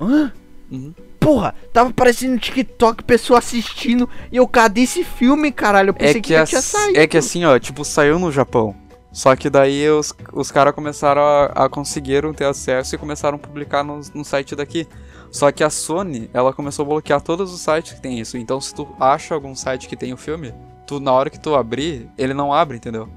Hã? 0.00 0.32
Uhum. 0.70 0.92
Porra, 1.18 1.54
tava 1.72 1.90
aparecendo 1.90 2.32
no 2.32 2.38
TikTok 2.38 3.04
pessoa 3.04 3.38
assistindo 3.38 4.08
e 4.32 4.36
eu 4.36 4.48
cadê 4.48 4.82
esse 4.82 5.04
filme, 5.04 5.52
caralho? 5.52 5.90
Eu 5.90 5.94
É 5.94 5.98
pensei 5.98 6.14
que, 6.14 6.28
que, 6.28 6.32
já 6.32 6.42
ass- 6.42 6.48
tinha 6.50 6.62
saído. 6.62 6.98
é 6.98 7.06
que 7.06 7.16
assim, 7.18 7.44
ó, 7.44 7.58
tipo, 7.58 7.84
saiu 7.84 8.18
no 8.18 8.32
Japão. 8.32 8.74
Só 9.12 9.34
que 9.36 9.50
daí 9.50 9.88
os, 9.90 10.14
os 10.32 10.50
caras 10.50 10.72
começaram 10.74 11.20
a, 11.22 11.46
a 11.46 11.68
conseguiram 11.68 12.32
ter 12.32 12.44
acesso 12.44 12.94
e 12.94 12.98
começaram 12.98 13.36
a 13.36 13.38
publicar 13.38 13.82
no, 13.84 14.00
no 14.14 14.24
site 14.24 14.54
daqui. 14.56 14.88
Só 15.30 15.52
que 15.52 15.62
a 15.62 15.70
Sony, 15.70 16.28
ela 16.34 16.52
começou 16.52 16.84
a 16.84 16.88
bloquear 16.88 17.20
todos 17.20 17.52
os 17.52 17.60
sites 17.60 17.92
que 17.92 18.00
tem 18.00 18.18
isso. 18.18 18.36
Então 18.36 18.60
se 18.60 18.74
tu 18.74 18.88
acha 18.98 19.34
algum 19.34 19.54
site 19.54 19.88
que 19.88 19.96
tem 19.96 20.12
o 20.12 20.16
filme, 20.16 20.52
tu 20.86 20.98
na 20.98 21.12
hora 21.12 21.30
que 21.30 21.38
tu 21.38 21.54
abrir, 21.54 22.08
ele 22.18 22.34
não 22.34 22.52
abre, 22.52 22.76
entendeu? 22.76 23.08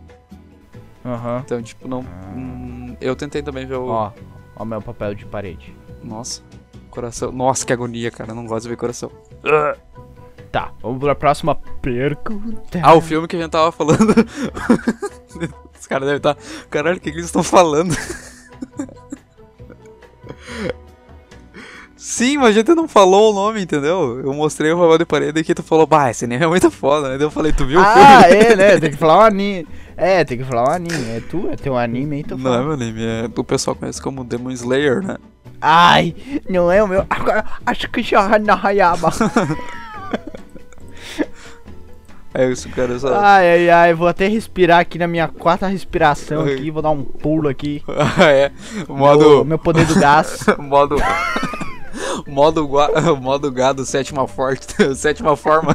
Aham. 1.06 1.42
Então, 1.44 1.62
tipo, 1.62 1.88
não. 1.88 2.06
hum, 2.36 2.96
eu 3.02 3.16
tentei 3.16 3.42
também 3.42 3.66
ver 3.66 3.76
o. 3.76 3.88
Ó, 3.88 4.12
ó 4.56 4.66
meu 4.66 4.82
papel 4.82 5.14
de 5.16 5.26
parede. 5.26 5.76
Nossa. 6.04 6.42
Coração. 6.90 7.32
Nossa, 7.32 7.66
que 7.66 7.74
agonia, 7.74 8.12
cara. 8.12 8.32
Eu 8.32 8.36
não 8.36 8.46
gosto 8.46 8.64
de 8.64 8.70
ver 8.70 8.78
coração. 8.78 9.12
Tá, 10.52 10.72
vamos 10.82 11.00
pra 11.00 11.16
próxima 11.16 11.56
pergunta. 11.82 12.80
Ah, 12.82 12.94
o 12.94 13.02
filme 13.02 13.28
que 13.28 13.36
a 13.36 13.40
gente 13.40 13.52
tava 13.52 13.72
falando. 13.72 14.14
Os 15.78 15.88
caras 15.88 16.06
devem 16.06 16.18
estar. 16.18 16.38
Caralho, 16.70 16.98
o 16.98 17.00
que, 17.02 17.12
que 17.12 17.18
eles 17.18 17.26
estão 17.26 17.44
falando? 17.44 17.94
Sim, 22.04 22.38
mas 22.38 22.50
a 22.50 22.52
gente 22.52 22.76
não 22.76 22.86
falou 22.86 23.32
o 23.32 23.34
nome, 23.34 23.62
entendeu? 23.62 24.20
Eu 24.22 24.34
mostrei 24.34 24.70
o 24.74 24.78
papel 24.78 24.98
de 24.98 25.06
parede 25.06 25.40
e 25.40 25.44
que 25.44 25.56
tu 25.56 25.64
falou, 25.64 25.88
bah, 25.88 26.12
esse 26.12 26.26
anime 26.26 26.44
é 26.44 26.48
muito 26.48 26.70
foda, 26.70 27.08
né? 27.08 27.18
Daí 27.18 27.26
eu 27.26 27.32
falei, 27.32 27.54
tu 27.54 27.66
viu 27.66 27.80
o 27.80 27.82
Ah, 27.82 28.24
é, 28.28 28.58
né? 28.58 28.78
Tem 28.78 28.92
que 28.92 28.98
falar 28.98 29.20
um 29.20 29.22
anime. 29.22 29.66
É, 29.96 30.26
tem 30.26 30.38
que 30.38 30.44
falar 30.44 30.68
um 30.68 30.72
anime. 30.74 31.12
É 31.12 31.22
tu? 31.22 31.48
É 31.50 31.56
teu 31.56 31.78
anime 31.78 32.18
aí, 32.18 32.24
tu 32.26 32.38
Não 32.38 32.54
é 32.54 32.62
meu 32.62 32.74
anime, 32.74 33.02
é, 33.02 33.30
o 33.34 33.44
pessoal 33.46 33.74
conhece 33.74 34.02
como 34.02 34.26
Demon 34.26 34.52
Slayer, 34.52 35.02
né? 35.02 35.16
Ai, 35.62 36.14
não 36.50 36.70
é 36.70 36.84
o 36.84 36.90
meu. 36.90 37.06
Agora, 37.10 37.46
acho 37.66 37.90
que 37.90 38.04
já 38.04 38.38
na 38.38 38.60
Hayaba. 38.62 39.10
É 42.36 42.50
isso, 42.50 42.68
cara, 42.70 42.98
só... 42.98 43.14
Ai, 43.14 43.48
ai, 43.48 43.70
ai, 43.70 43.94
vou 43.94 44.08
até 44.08 44.28
respirar 44.28 44.80
aqui 44.80 44.98
na 44.98 45.06
minha 45.06 45.28
quarta 45.28 45.68
respiração 45.68 46.42
aqui, 46.42 46.72
vou 46.72 46.82
dar 46.82 46.90
um 46.90 47.04
pulo 47.04 47.48
aqui. 47.48 47.84
É. 48.20 48.52
Meu, 48.88 48.98
Modo. 48.98 49.46
meu 49.46 49.60
poder 49.60 49.86
do 49.86 50.00
gás. 50.00 50.44
modo. 50.58 50.96
modo, 52.28 52.68
modo 53.22 53.52
gado, 53.52 53.86
sétima 53.86 54.28
forte. 54.28 54.68
sétima 54.96 55.36
forma. 55.36 55.74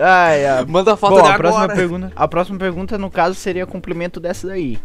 Ai, 0.00 0.46
ai. 0.46 0.64
Manda 0.66 0.94
a 0.94 0.96
foto 0.96 1.14
Bom, 1.14 1.26
a 1.26 1.36
próxima, 1.36 1.64
agora. 1.64 1.76
pergunta, 1.78 2.12
a 2.16 2.28
próxima 2.28 2.58
pergunta, 2.58 2.98
no 2.98 3.10
caso, 3.10 3.34
seria 3.34 3.66
complemento 3.66 4.18
dessa 4.18 4.48
daí, 4.48 4.78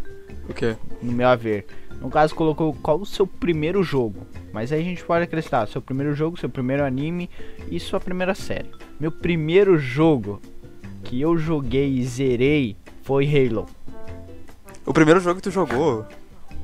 O 0.47 0.53
quê? 0.53 0.75
no 1.01 1.11
meu 1.11 1.27
haver. 1.27 1.65
No 1.99 2.09
caso, 2.09 2.33
colocou 2.33 2.73
qual 2.81 2.99
o 2.99 3.05
seu 3.05 3.27
primeiro 3.27 3.83
jogo. 3.83 4.25
Mas 4.53 4.71
aí 4.71 4.79
a 4.81 4.83
gente 4.83 5.03
pode 5.03 5.23
acrescentar 5.23 5.67
seu 5.67 5.81
primeiro 5.81 6.15
jogo, 6.15 6.39
seu 6.39 6.49
primeiro 6.49 6.83
anime 6.85 7.29
e 7.69 7.79
sua 7.79 7.99
primeira 7.99 8.33
série. 8.33 8.69
Meu 8.99 9.11
primeiro 9.11 9.77
jogo 9.77 10.39
que 11.03 11.19
eu 11.19 11.37
joguei 11.37 11.97
e 11.97 12.03
zerei 12.05 12.77
foi 13.03 13.25
Halo. 13.25 13.65
O 14.85 14.93
primeiro 14.93 15.19
jogo 15.19 15.35
que 15.37 15.41
tu 15.43 15.51
jogou. 15.51 16.05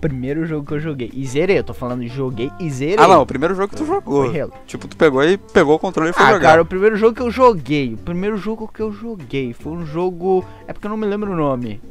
Primeiro 0.01 0.45
jogo 0.45 0.67
que 0.67 0.73
eu 0.73 0.79
joguei. 0.79 1.10
E 1.13 1.25
zerei, 1.25 1.58
eu 1.58 1.63
tô 1.63 1.73
falando 1.73 2.05
joguei 2.08 2.51
e 2.60 2.69
zerei. 2.69 2.97
Ah, 3.03 3.08
não, 3.08 3.21
o 3.21 3.25
primeiro 3.25 3.55
jogo 3.55 3.69
que 3.69 3.75
tu 3.75 3.86
jogou. 3.86 4.25
Foi 4.29 4.39
Halo. 4.39 4.53
Tipo, 4.67 4.88
tu 4.88 4.95
pegou 4.95 5.23
e 5.23 5.38
pegou 5.38 5.75
o 5.75 5.79
controle 5.79 6.12
e 6.12 6.13
foi 6.13 6.23
Ah, 6.23 6.34
jogar. 6.34 6.41
cara, 6.49 6.62
o 6.62 6.65
primeiro 6.65 6.95
jogo 6.95 7.15
que 7.15 7.21
eu 7.21 7.31
joguei. 7.31 7.93
O 7.93 7.97
primeiro 7.97 8.38
jogo 8.38 8.67
que 8.71 8.81
eu 8.81 8.91
joguei 8.91 9.53
foi 9.53 9.71
um 9.71 9.86
jogo. 9.86 10.45
É 10.67 10.73
porque 10.73 10.86
eu 10.86 10.89
não 10.91 10.97
me 10.97 11.08
lembro 11.08 11.31
o 11.31 11.36
nome. 11.36 11.81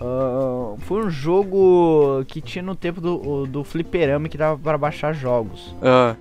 Ah, 0.00 0.74
foi 0.78 1.04
um 1.04 1.10
jogo 1.10 2.24
que 2.26 2.40
tinha 2.40 2.62
no 2.62 2.74
tempo 2.74 3.00
do, 3.02 3.44
do 3.46 3.64
fliperama 3.64 4.28
que 4.28 4.38
dava 4.38 4.58
para 4.58 4.78
baixar 4.78 5.12
jogos. 5.12 5.74
Ah, 5.82 6.16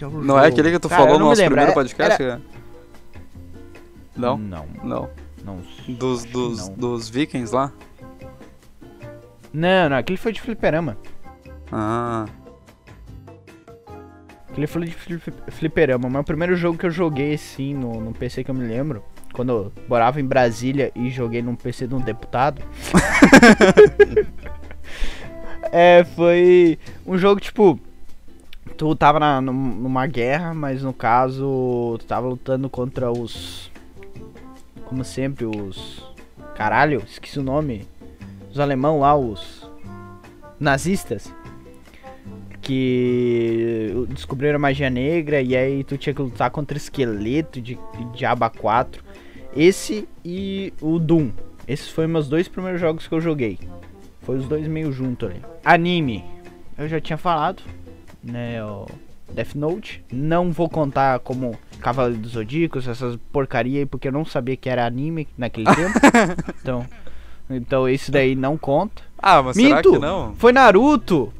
é 0.00 0.06
um 0.06 0.10
não 0.22 0.38
é 0.38 0.44
jogo- 0.44 0.52
aquele 0.54 0.70
que 0.72 0.78
tu 0.78 0.88
Cara, 0.88 1.02
falou 1.02 1.18
no 1.18 1.26
nosso 1.26 1.42
primeiro 1.42 1.62
era- 1.62 1.72
podcast? 1.74 2.22
era- 2.22 2.32
cara? 2.38 2.42
Não? 4.16 4.38
Não, 4.38 4.66
Não. 4.82 5.08
não. 5.44 5.58
Dos, 5.88 6.24
dos, 6.24 6.68
não. 6.68 6.74
dos 6.76 7.08
vikings 7.10 7.54
lá? 7.54 7.70
Não, 9.52 9.88
não, 9.88 9.96
aquele 9.96 10.18
foi 10.18 10.32
de 10.32 10.40
fliperama. 10.40 10.96
Ah. 11.72 12.26
Aquele 14.48 14.66
foi 14.66 14.84
de 14.86 14.92
flip- 14.92 15.50
fliperama. 15.50 16.08
Mas 16.08 16.22
o 16.22 16.24
primeiro 16.24 16.56
jogo 16.56 16.78
que 16.78 16.86
eu 16.86 16.90
joguei 16.90 17.34
assim 17.34 17.74
no, 17.74 18.00
no 18.00 18.12
PC 18.12 18.44
que 18.44 18.50
eu 18.50 18.54
me 18.54 18.66
lembro. 18.66 19.02
Quando 19.32 19.52
eu 19.52 19.72
morava 19.88 20.20
em 20.20 20.24
Brasília 20.24 20.90
e 20.94 21.08
joguei 21.08 21.40
num 21.42 21.54
PC 21.54 21.86
de 21.86 21.94
um 21.94 22.00
deputado. 22.00 22.62
é, 25.72 26.04
foi 26.16 26.78
um 27.06 27.16
jogo 27.18 27.40
tipo. 27.40 27.78
Tu 28.76 28.94
tava 28.96 29.18
na, 29.20 29.40
num- 29.40 29.52
numa 29.52 30.06
guerra, 30.06 30.54
mas 30.54 30.82
no 30.82 30.92
caso. 30.92 31.96
Tu 32.00 32.04
tava 32.06 32.26
lutando 32.28 32.68
contra 32.68 33.10
os. 33.10 33.70
Como 34.86 35.04
sempre, 35.04 35.44
os. 35.44 36.04
Caralho, 36.56 37.02
esqueci 37.06 37.38
o 37.38 37.42
nome. 37.42 37.86
Os 38.50 38.58
alemão 38.58 39.00
lá, 39.00 39.16
os. 39.16 39.68
Nazistas 40.58 41.32
que 42.60 43.92
descobriram 44.10 44.56
a 44.56 44.58
magia 44.58 44.88
negra 44.90 45.40
e 45.40 45.56
aí 45.56 45.82
tu 45.82 45.96
tinha 45.96 46.14
que 46.14 46.22
lutar 46.22 46.50
contra 46.50 46.76
esqueleto 46.76 47.60
de, 47.60 47.78
Diaba 48.14 48.48
4. 48.48 49.02
Esse 49.56 50.08
e 50.24 50.72
o 50.80 50.98
Doom. 50.98 51.30
Esses 51.66 51.88
foram 51.88 52.08
meus 52.08 52.28
dois 52.28 52.46
primeiros 52.46 52.80
jogos 52.80 53.08
que 53.08 53.14
eu 53.14 53.20
joguei. 53.20 53.58
Foi 54.22 54.36
os 54.36 54.46
dois 54.46 54.68
meio 54.68 54.92
junto 54.92 55.26
ali. 55.26 55.42
Anime. 55.64 56.24
Eu 56.78 56.88
já 56.88 57.00
tinha 57.00 57.16
falado, 57.16 57.62
né, 58.22 58.62
o 58.64 58.86
Death 59.32 59.54
Note. 59.54 60.04
Não 60.12 60.52
vou 60.52 60.68
contar 60.68 61.18
como 61.20 61.58
Cavaleiro 61.80 62.20
dos 62.20 62.32
Zodíacos, 62.32 62.86
essas 62.86 63.16
porcaria 63.32 63.80
aí, 63.80 63.86
porque 63.86 64.08
eu 64.08 64.12
não 64.12 64.24
sabia 64.24 64.56
que 64.56 64.68
era 64.68 64.86
anime 64.86 65.26
naquele 65.36 65.66
tempo. 65.74 65.98
Então, 66.60 66.86
então 67.50 67.88
esse 67.88 68.10
daí 68.10 68.34
não 68.34 68.56
conta. 68.56 69.02
Ah, 69.18 69.42
mas 69.42 69.56
será 69.56 69.76
Minto! 69.76 69.92
que 69.92 69.98
não? 69.98 70.34
Foi 70.38 70.52
Naruto! 70.52 71.32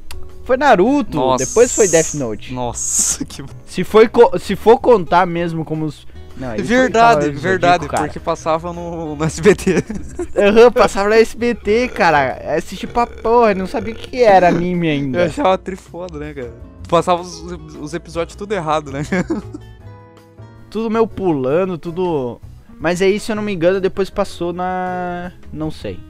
Foi 0.45 0.57
Naruto! 0.57 1.17
Nossa. 1.17 1.45
Depois 1.47 1.75
foi 1.75 1.89
Death 1.89 2.15
Note. 2.15 2.53
Nossa, 2.53 3.25
que. 3.25 3.45
Se, 3.67 3.85
foi 3.85 4.11
se 4.41 4.57
for 4.57 4.79
contar 4.79 5.27
mesmo 5.27 5.65
como 5.65 5.85
os. 5.87 6.07
Não, 6.37 6.49
aí 6.51 6.59
foi 6.59 6.67
Verdade, 6.67 7.31
verdade, 7.31 7.83
Zodíaco, 7.85 7.89
cara. 7.89 8.05
porque 8.05 8.19
passava 8.19 8.73
no, 8.73 9.15
no 9.15 9.25
SBT. 9.25 9.85
Aham, 10.37 10.73
passava 10.73 11.09
na 11.11 11.17
SBT, 11.17 11.89
cara. 11.89 12.57
Assisti 12.57 12.87
pra 12.87 13.07
porra, 13.07 13.55
não 13.55 13.67
sabia 13.67 13.93
o 13.95 13.97
que 13.97 14.23
era 14.23 14.49
anime 14.49 14.87
Eu 14.89 14.93
ainda. 14.93 15.27
achava 15.27 15.57
trifoda, 15.59 16.19
né, 16.19 16.33
cara? 16.35 16.53
Passava 16.89 17.21
os, 17.23 17.43
os 17.81 17.95
episódios 17.95 18.35
tudo 18.35 18.53
errado, 18.53 18.91
né? 18.91 19.03
Tudo 20.71 20.89
meu 20.91 21.07
pulando, 21.07 21.77
tudo. 21.77 22.41
Mas 22.81 23.03
aí, 23.03 23.21
se 23.21 23.31
eu 23.31 23.37
não 23.37 23.43
me 23.43 23.53
engano, 23.53 23.79
depois 23.79 24.09
passou 24.09 24.55
na. 24.55 25.33
Não 25.53 25.71
sei. 25.71 26.01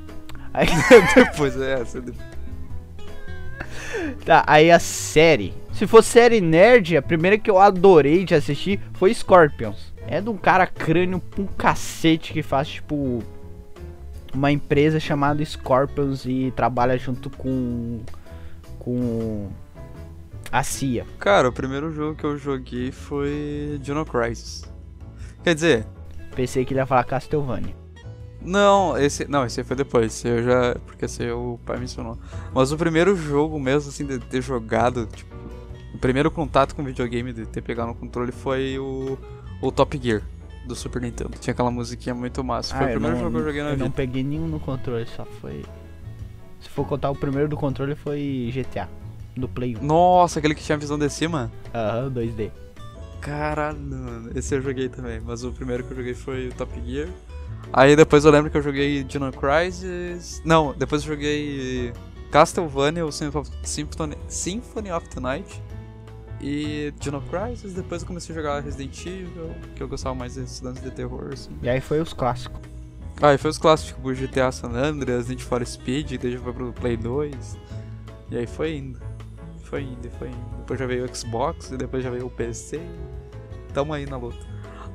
Aí, 0.54 0.68
Depois 1.16 1.61
é 1.61 1.80
essa. 1.80 2.00
tá, 4.24 4.44
aí 4.46 4.70
a 4.70 4.78
série. 4.78 5.52
Se 5.72 5.85
for 5.85 6.02
série 6.04 6.40
nerd, 6.40 6.96
a 6.96 7.02
primeira 7.02 7.37
que 7.37 7.50
eu 7.50 7.59
adorei 7.59 8.24
de 8.24 8.37
assistir 8.37 8.80
foi 8.94 9.12
Scorpions. 9.12 9.92
É 10.06 10.20
de 10.20 10.28
um 10.28 10.37
cara 10.37 10.64
crânio 10.64 11.18
pra 11.18 11.42
um 11.42 11.46
cacete 11.46 12.33
que 12.33 12.42
faz, 12.42 12.68
tipo. 12.68 13.20
Uma 14.33 14.52
empresa 14.52 15.00
chamada 15.00 15.44
Scorpions 15.44 16.24
e 16.24 16.52
trabalha 16.54 16.96
junto 16.96 17.28
com. 17.30 18.00
Com. 18.78 19.48
A 20.52 20.62
CIA. 20.62 21.04
Cara, 21.18 21.48
o 21.48 21.52
primeiro 21.52 21.92
jogo 21.92 22.16
que 22.16 22.24
eu 22.24 22.37
joguei 22.38 22.92
foi 22.92 23.78
Dino 23.83 24.04
Crisis. 24.04 24.64
Quer 25.44 25.54
dizer, 25.54 25.87
Pensei 26.34 26.64
que 26.64 26.72
ele 26.72 26.80
ia 26.80 26.86
falar 26.86 27.04
Castlevania. 27.04 27.74
não, 28.42 28.96
esse. 28.96 29.26
Não, 29.28 29.44
esse 29.44 29.60
aí 29.60 29.64
foi 29.66 29.76
depois. 29.76 30.06
Esse 30.14 30.28
eu 30.28 30.42
já. 30.42 30.74
Porque 30.86 31.04
esse 31.04 31.22
aí 31.22 31.30
o 31.32 31.58
pai 31.66 31.78
mencionou. 31.78 32.18
Mas 32.54 32.72
o 32.72 32.76
primeiro 32.76 33.14
jogo 33.16 33.58
mesmo, 33.58 33.90
assim, 33.90 34.04
de 34.06 34.18
ter 34.18 34.42
jogado, 34.42 35.06
tipo. 35.06 35.34
O 35.94 35.98
primeiro 35.98 36.30
contato 36.30 36.74
com 36.74 36.82
videogame, 36.84 37.32
de 37.32 37.44
ter 37.46 37.60
pegado 37.60 37.88
no 37.88 37.94
controle, 37.94 38.32
foi 38.32 38.78
o. 38.78 39.18
O 39.60 39.70
Top 39.70 39.98
Gear 40.02 40.22
do 40.66 40.74
Super 40.74 41.02
Nintendo. 41.02 41.32
Tinha 41.38 41.52
aquela 41.52 41.70
musiquinha 41.70 42.14
muito 42.14 42.42
massa. 42.42 42.74
Foi 42.74 42.84
Ah, 42.84 42.86
o 42.86 42.90
eu 42.90 42.92
primeiro 42.92 43.16
não- 43.16 43.24
jogo 43.24 43.34
que 43.36 43.40
eu 43.42 43.46
joguei 43.46 43.62
na 43.62 43.68
Eu 43.68 43.72
vida. 43.72 43.84
não 43.84 43.90
peguei 43.90 44.22
nenhum 44.22 44.46
no 44.48 44.58
controle, 44.60 45.06
só 45.14 45.24
foi. 45.40 45.62
Se 46.60 46.68
for 46.70 46.86
contar 46.86 47.10
o 47.10 47.14
primeiro 47.16 47.48
do 47.48 47.56
controle 47.56 47.94
foi 47.94 48.50
GTA. 48.54 48.88
Do 49.36 49.48
Play 49.48 49.76
1. 49.76 49.84
Nossa, 49.84 50.38
aquele 50.38 50.54
que 50.54 50.62
tinha 50.62 50.76
visão 50.78 50.98
de 50.98 51.08
cima? 51.10 51.50
Aham, 51.74 52.10
2D. 52.10 52.50
Caralho, 53.20 53.78
mano. 53.78 54.30
Esse 54.35 54.54
eu 54.54 54.62
joguei 54.62 54.88
também, 54.88 55.20
mas 55.20 55.44
o 55.44 55.52
primeiro 55.52 55.85
que 55.85 55.92
eu 55.92 55.96
joguei 55.96 56.14
foi 56.14 56.48
o 56.48 56.54
Top 56.54 56.72
Gear. 56.85 57.09
Aí 57.72 57.94
depois 57.94 58.24
eu 58.24 58.30
lembro 58.30 58.50
que 58.50 58.56
eu 58.56 58.62
joguei 58.62 59.04
Dino 59.04 59.30
Crisis. 59.33 60.42
Não, 60.44 60.72
depois 60.72 61.02
eu 61.02 61.09
joguei 61.09 61.92
Castlevania, 62.30 63.04
o 63.04 63.12
Symphony 63.12 63.42
of, 63.42 63.50
Symphony, 64.28 64.90
of 64.90 65.09
the 65.11 65.20
Night. 65.20 65.62
E 66.40 66.92
Dino 66.98 67.22
Crisis, 67.22 67.74
depois 67.74 68.00
eu 68.00 68.09
comecei 68.09 68.35
a 68.35 68.38
jogar 68.38 68.61
Resident 68.61 69.04
Evil, 69.04 69.54
que 69.76 69.83
eu 69.83 69.88
gostava 69.88 70.14
mais 70.14 70.37
desses 70.37 70.62
lances 70.62 70.83
de 70.83 70.90
terror, 70.90 71.30
assim. 71.33 71.50
E 71.62 71.68
aí 71.68 71.80
foi 71.80 72.00
os 72.00 72.14
clássicos. 72.14 72.59
Ah, 73.20 73.35
e 73.35 73.38
foi 73.38 73.50
os 73.50 73.59
clássicos, 73.59 73.94
tipo 73.94 74.14
GTA 74.14 74.50
San 74.50 74.70
Andreas, 74.70 75.28
Need 75.28 75.44
for 75.44 75.64
Speed, 75.66 76.12
já 76.12 76.38
foi 76.38 76.52
pro 76.54 76.72
Play 76.72 76.96
2. 76.96 77.59
E 78.30 78.38
aí 78.38 78.46
foi 78.46 78.76
indo. 78.76 79.09
Foi 79.70 79.83
indo, 79.83 80.11
foi 80.18 80.28
indo. 80.28 80.56
Depois 80.59 80.78
já 80.80 80.87
veio 80.87 81.04
o 81.04 81.14
Xbox, 81.16 81.70
e 81.70 81.76
depois 81.76 82.02
já 82.02 82.11
veio 82.11 82.26
o 82.26 82.30
PC. 82.30 82.80
Tamo 83.72 83.92
aí 83.92 84.04
na 84.04 84.16
luta. 84.16 84.44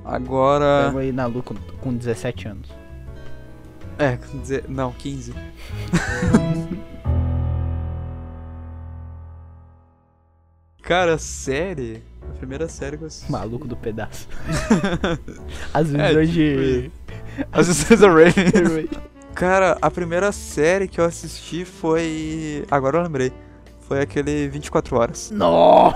Agora. 0.04 0.84
Tamo 0.88 1.00
aí 1.00 1.12
na 1.14 1.26
Lu 1.26 1.42
com, 1.42 1.56
com 1.56 1.96
17 1.96 2.50
anos. 2.50 2.70
É, 3.98 4.18
dizer, 4.42 4.66
não, 4.68 4.92
15. 4.92 5.34
Cara, 10.82 11.18
série? 11.18 12.04
A 12.22 12.34
primeira 12.38 12.68
série 12.68 12.98
que 12.98 13.04
eu 13.04 13.08
assisti. 13.08 13.32
Maluco 13.32 13.68
do 13.68 13.76
pedaço. 13.76 14.28
As 15.74 15.94
É, 15.94 16.10
visões 16.10 16.30
tipo 16.30 16.62
de. 16.62 16.92
As 17.52 17.68
Visões 17.68 18.00
da 18.00 18.08
Raven. 18.08 18.90
Cara, 19.34 19.78
a 19.82 19.90
primeira 19.92 20.32
série 20.32 20.88
que 20.88 21.02
eu 21.02 21.06
assisti 21.06 21.66
foi. 21.66 22.64
Agora 22.70 22.98
eu 23.00 23.04
lembrei. 23.04 23.34
Foi 23.88 24.02
aquele 24.02 24.48
24 24.48 24.98
horas. 24.98 25.32
Nossa! 25.32 25.95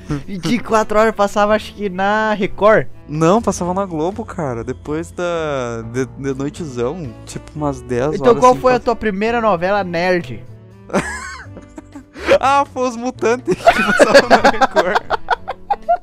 24 0.26 0.98
horas 0.98 1.14
passava 1.14 1.54
acho 1.54 1.74
que 1.74 1.88
na 1.88 2.32
Record. 2.34 2.86
Não, 3.08 3.40
passava 3.40 3.72
na 3.74 3.84
Globo, 3.86 4.24
cara. 4.24 4.62
Depois 4.64 5.10
da. 5.10 5.82
de, 5.92 6.06
de 6.06 6.34
noitezão, 6.34 7.12
tipo 7.26 7.50
umas 7.56 7.80
10 7.80 8.14
Então 8.14 8.28
horas. 8.28 8.40
qual 8.40 8.52
assim, 8.52 8.60
foi 8.60 8.74
a 8.74 8.80
tua 8.80 8.96
primeira 8.96 9.40
novela 9.40 9.82
nerd? 9.84 10.42
Ah, 12.38 12.64
foi 12.72 12.88
os 12.88 12.96
mutantes 12.96 13.54
que 13.54 13.82
passavam 13.82 14.28
na 14.28 14.50
Record. 14.50 15.02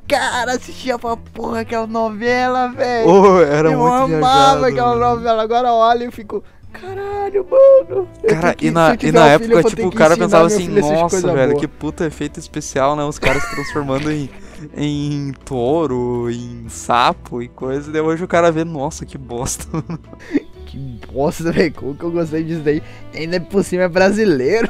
Cara, 0.07 0.53
assistia 0.53 0.97
pra 0.99 1.15
porra 1.17 1.61
aquela 1.61 1.87
novela, 1.87 2.67
velho. 2.69 3.09
Oh, 3.09 3.41
era 3.41 3.71
eu 3.71 3.79
muito 3.79 3.93
amava 3.93 4.07
viajado, 4.59 4.65
aquela 4.65 4.89
mano. 4.95 4.99
novela. 5.15 5.43
Agora 5.43 5.71
olha 5.73 6.05
e 6.05 6.11
fico. 6.11 6.43
Caralho, 6.81 7.45
mano. 7.49 8.07
Cara, 8.27 8.53
que- 8.53 8.67
e 8.67 8.71
na, 8.71 8.95
e 9.01 9.11
na 9.11 9.27
época, 9.27 9.63
tipo, 9.63 9.87
o 9.87 9.91
cara 9.91 10.15
pensava 10.17 10.47
assim, 10.47 10.67
assistir 10.77 10.81
nossa, 10.81 11.33
velho, 11.33 11.51
boa." 11.51 11.59
que 11.61 11.67
puta 11.67 12.05
efeito 12.05 12.39
especial, 12.39 12.95
né? 12.95 13.03
Os 13.03 13.17
caras 13.19 13.43
se 13.43 13.55
transformando 13.55 14.11
em, 14.11 14.29
em 14.75 15.33
touro, 15.45 16.29
em 16.29 16.67
sapo 16.69 17.41
e 17.41 17.47
coisa. 17.47 17.89
E 17.89 17.93
daí 17.93 18.01
hoje 18.01 18.23
o 18.23 18.27
cara 18.27 18.51
vê, 18.51 18.63
nossa, 18.63 19.05
que 19.05 19.17
bosta. 19.17 19.65
Que 20.69 20.99
bosta, 21.13 21.49
velho. 21.49 21.73
Como 21.73 21.95
que 21.95 22.03
eu 22.03 22.11
gostei 22.11 22.43
disso 22.43 22.59
daí? 22.61 22.83
Ainda 23.15 23.39
por 23.39 23.63
cima 23.63 23.83
é 23.83 23.87
brasileiro. 23.87 24.67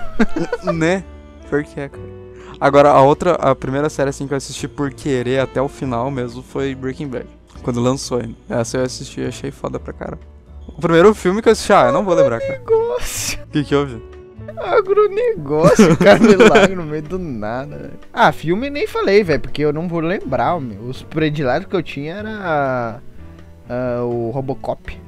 né? 0.72 1.04
Por 1.50 1.64
que, 1.64 1.74
cara? 1.90 2.18
Agora, 2.60 2.92
a 2.92 3.02
outra, 3.02 3.34
a 3.34 3.56
primeira 3.56 3.90
série 3.90 4.12
assim 4.12 4.28
que 4.28 4.34
eu 4.34 4.38
assisti 4.38 4.68
por 4.68 4.92
querer 4.94 5.40
até 5.40 5.60
o 5.60 5.68
final 5.68 6.12
mesmo 6.12 6.44
foi 6.44 6.76
Breaking 6.76 7.08
Bad. 7.08 7.26
Quando 7.64 7.80
lançou 7.82 8.20
ainda. 8.20 8.36
Essa 8.48 8.78
eu 8.78 8.84
assisti 8.84 9.22
e 9.22 9.26
achei 9.26 9.50
foda 9.50 9.80
pra 9.80 9.92
cara. 9.92 10.20
O 10.68 10.82
primeiro 10.82 11.14
filme 11.14 11.42
que 11.42 11.50
eu 11.50 11.54
assisti, 11.54 11.74
ah, 11.74 11.88
eu 11.88 11.94
não 11.94 12.04
vou 12.04 12.14
lembrar, 12.14 12.40
cara. 12.40 12.60
Negócio. 12.60 13.40
O 13.44 13.48
que 13.48 13.64
que 13.64 13.76
houve? 13.76 14.02
Agronegócio, 14.58 15.96
cara, 15.98 16.20
milagre 16.20 16.76
no 16.76 16.84
meio 16.84 17.04
do 17.04 17.20
nada, 17.20 17.78
velho. 17.78 18.00
Ah, 18.12 18.32
filme 18.32 18.70
nem 18.70 18.88
falei, 18.88 19.24
velho, 19.24 19.40
porque 19.40 19.62
eu 19.62 19.72
não 19.72 19.88
vou 19.88 20.00
lembrar, 20.00 20.60
meu. 20.60 20.82
Os 20.84 21.04
prediletos 21.04 21.68
que 21.70 21.76
eu 21.76 21.84
tinha 21.84 22.16
era 22.16 23.00
ah, 23.70 24.04
o 24.04 24.32
Robocop. 24.32 25.00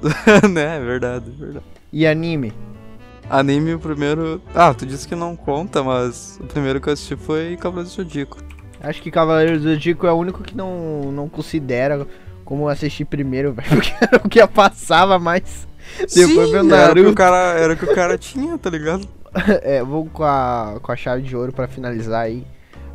né, 0.50 0.78
é 0.78 0.80
verdade, 0.80 1.30
é 1.30 1.44
verdade. 1.44 1.66
E 1.92 2.06
anime. 2.06 2.52
Anime, 3.28 3.74
o 3.74 3.78
primeiro. 3.78 4.40
Ah, 4.54 4.72
tu 4.72 4.86
disse 4.86 5.06
que 5.06 5.14
não 5.14 5.36
conta, 5.36 5.82
mas 5.82 6.38
o 6.42 6.46
primeiro 6.46 6.80
que 6.80 6.88
eu 6.88 6.92
assisti 6.92 7.16
foi 7.16 7.56
Cavaleiro 7.56 7.90
do 7.90 7.94
Zodíaco. 7.94 8.38
Acho 8.80 9.02
que 9.02 9.10
Cavaleiros 9.10 9.62
do 9.62 9.70
Zodíaco 9.70 10.06
é 10.06 10.12
o 10.12 10.16
único 10.16 10.42
que 10.42 10.56
não, 10.56 11.12
não 11.12 11.28
considera 11.28 12.06
como 12.44 12.68
assistir 12.68 13.04
primeiro, 13.04 13.52
velho. 13.54 13.68
Porque 13.68 13.92
era 14.00 14.16
o 14.24 14.28
que 14.28 14.46
passava 14.46 15.18
mais. 15.18 15.66
Depois 15.98 16.50
meu 16.50 16.60
era 16.74 16.92
o 16.92 16.94
que 16.94 17.00
o 17.00 17.04
Naruto. 17.04 17.14
cara, 17.14 17.58
era 17.58 17.72
o 17.72 17.76
que 17.76 17.84
o 17.84 17.94
cara 17.94 18.18
tinha, 18.18 18.56
tá 18.58 18.70
ligado? 18.70 19.06
É, 19.62 19.82
vou 19.82 20.06
com 20.06 20.22
a, 20.22 20.78
com 20.80 20.92
a 20.92 20.96
chave 20.96 21.20
de 21.22 21.36
ouro 21.36 21.52
pra 21.52 21.66
finalizar 21.66 22.22
aí. 22.22 22.46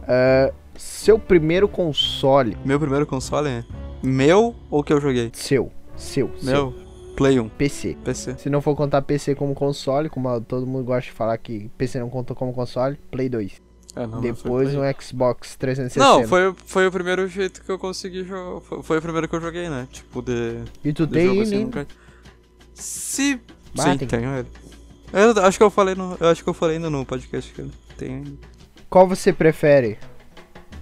Ah, 0.08 0.54
seu 0.76 1.20
primeiro 1.20 1.68
console. 1.68 2.58
Meu 2.64 2.80
primeiro 2.80 3.06
console 3.06 3.50
é 3.50 3.64
meu 4.02 4.56
ou 4.72 4.82
que 4.82 4.94
eu 4.94 5.02
joguei? 5.02 5.30
Seu. 5.34 5.70
Seu. 5.98 6.32
seu. 6.38 6.72
Meu, 6.72 6.74
Play 7.18 7.38
1, 7.38 7.50
PC. 7.50 7.98
PC. 8.04 8.38
Se 8.38 8.50
não 8.50 8.62
for 8.62 8.76
contar 8.76 9.02
PC 9.02 9.36
como 9.36 9.54
console, 9.54 10.10
como 10.10 10.40
todo 10.40 10.66
mundo 10.66 10.86
gosta 10.86 11.04
de 11.04 11.12
falar 11.12 11.38
que 11.38 11.70
PC 11.78 12.00
não 12.00 12.10
conta 12.10 12.34
como 12.34 12.54
console, 12.54 12.98
Play 13.12 13.28
2. 13.28 13.62
É, 14.02 14.08
não, 14.08 14.22
Depois 14.22 14.74
não, 14.74 14.82
um 14.82 14.94
Xbox 15.02 15.56
360. 15.58 16.00
Não, 16.06 16.28
foi, 16.28 16.54
foi 16.66 16.88
o 16.88 16.92
primeiro 16.92 17.28
jeito 17.28 17.62
que 17.64 17.70
eu 17.70 17.78
consegui 17.78 18.24
jogar. 18.24 18.62
Foi, 18.62 18.82
foi 18.82 18.98
o 18.98 19.02
primeiro 19.02 19.28
que 19.28 19.36
eu 19.36 19.42
joguei, 19.42 19.68
né? 19.70 19.88
Tipo, 19.92 20.22
de. 20.22 20.60
E 20.84 20.94
tu 20.94 21.06
tem 21.06 21.26
jogo 21.28 21.42
assim, 21.42 21.64
nunca- 21.66 21.88
Se. 22.74 23.42
Bah, 23.76 23.84
Sim, 23.92 23.98
tem- 23.98 24.08
tenho 24.08 24.36
ele. 24.38 24.48
Eu 25.12 25.44
acho 25.44 25.58
que 25.58 25.64
eu 25.64 25.70
falei 25.70 25.96
no. 25.96 26.16
Eu 26.20 26.28
acho 26.30 26.44
que 26.44 26.50
eu 26.50 26.54
falei 26.54 26.78
ainda 26.78 26.90
no 26.90 27.06
podcast 27.06 27.52
que 27.54 27.62
ele 27.62 27.72
tem. 27.98 28.40
Qual 28.90 29.08
você 29.08 29.34
prefere? 29.34 29.98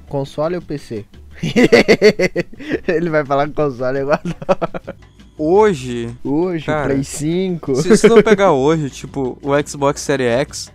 Console 0.08 0.56
ou 0.56 0.62
PC? 0.62 1.06
Ele 2.88 3.10
vai 3.10 3.26
falar 3.26 3.50
console 3.52 4.00
agora. 4.00 4.22
Hoje, 5.38 6.16
Hoje, 6.24 6.66
Cara, 6.66 6.86
Play 6.94 7.04
5. 7.04 7.76
se 7.76 7.96
se 7.98 8.08
não 8.08 8.24
pegar 8.24 8.52
hoje, 8.54 8.90
tipo, 8.90 9.38
o 9.42 9.52
Xbox 9.68 10.02
Series 10.02 10.32
X, 10.32 10.74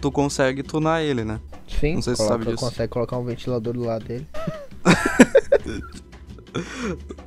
tu 0.00 0.10
consegue 0.12 0.62
tunar 0.62 1.02
ele, 1.02 1.24
né? 1.24 1.40
Sim, 1.80 1.94
não 1.96 2.02
sei 2.02 2.14
se 2.14 2.18
coloca- 2.18 2.38
sabe 2.44 2.50
disso. 2.52 2.64
consegue 2.64 2.88
colocar 2.92 3.18
um 3.18 3.24
ventilador 3.24 3.72
do 3.74 3.84
lado 3.84 4.04
dele. 4.04 4.26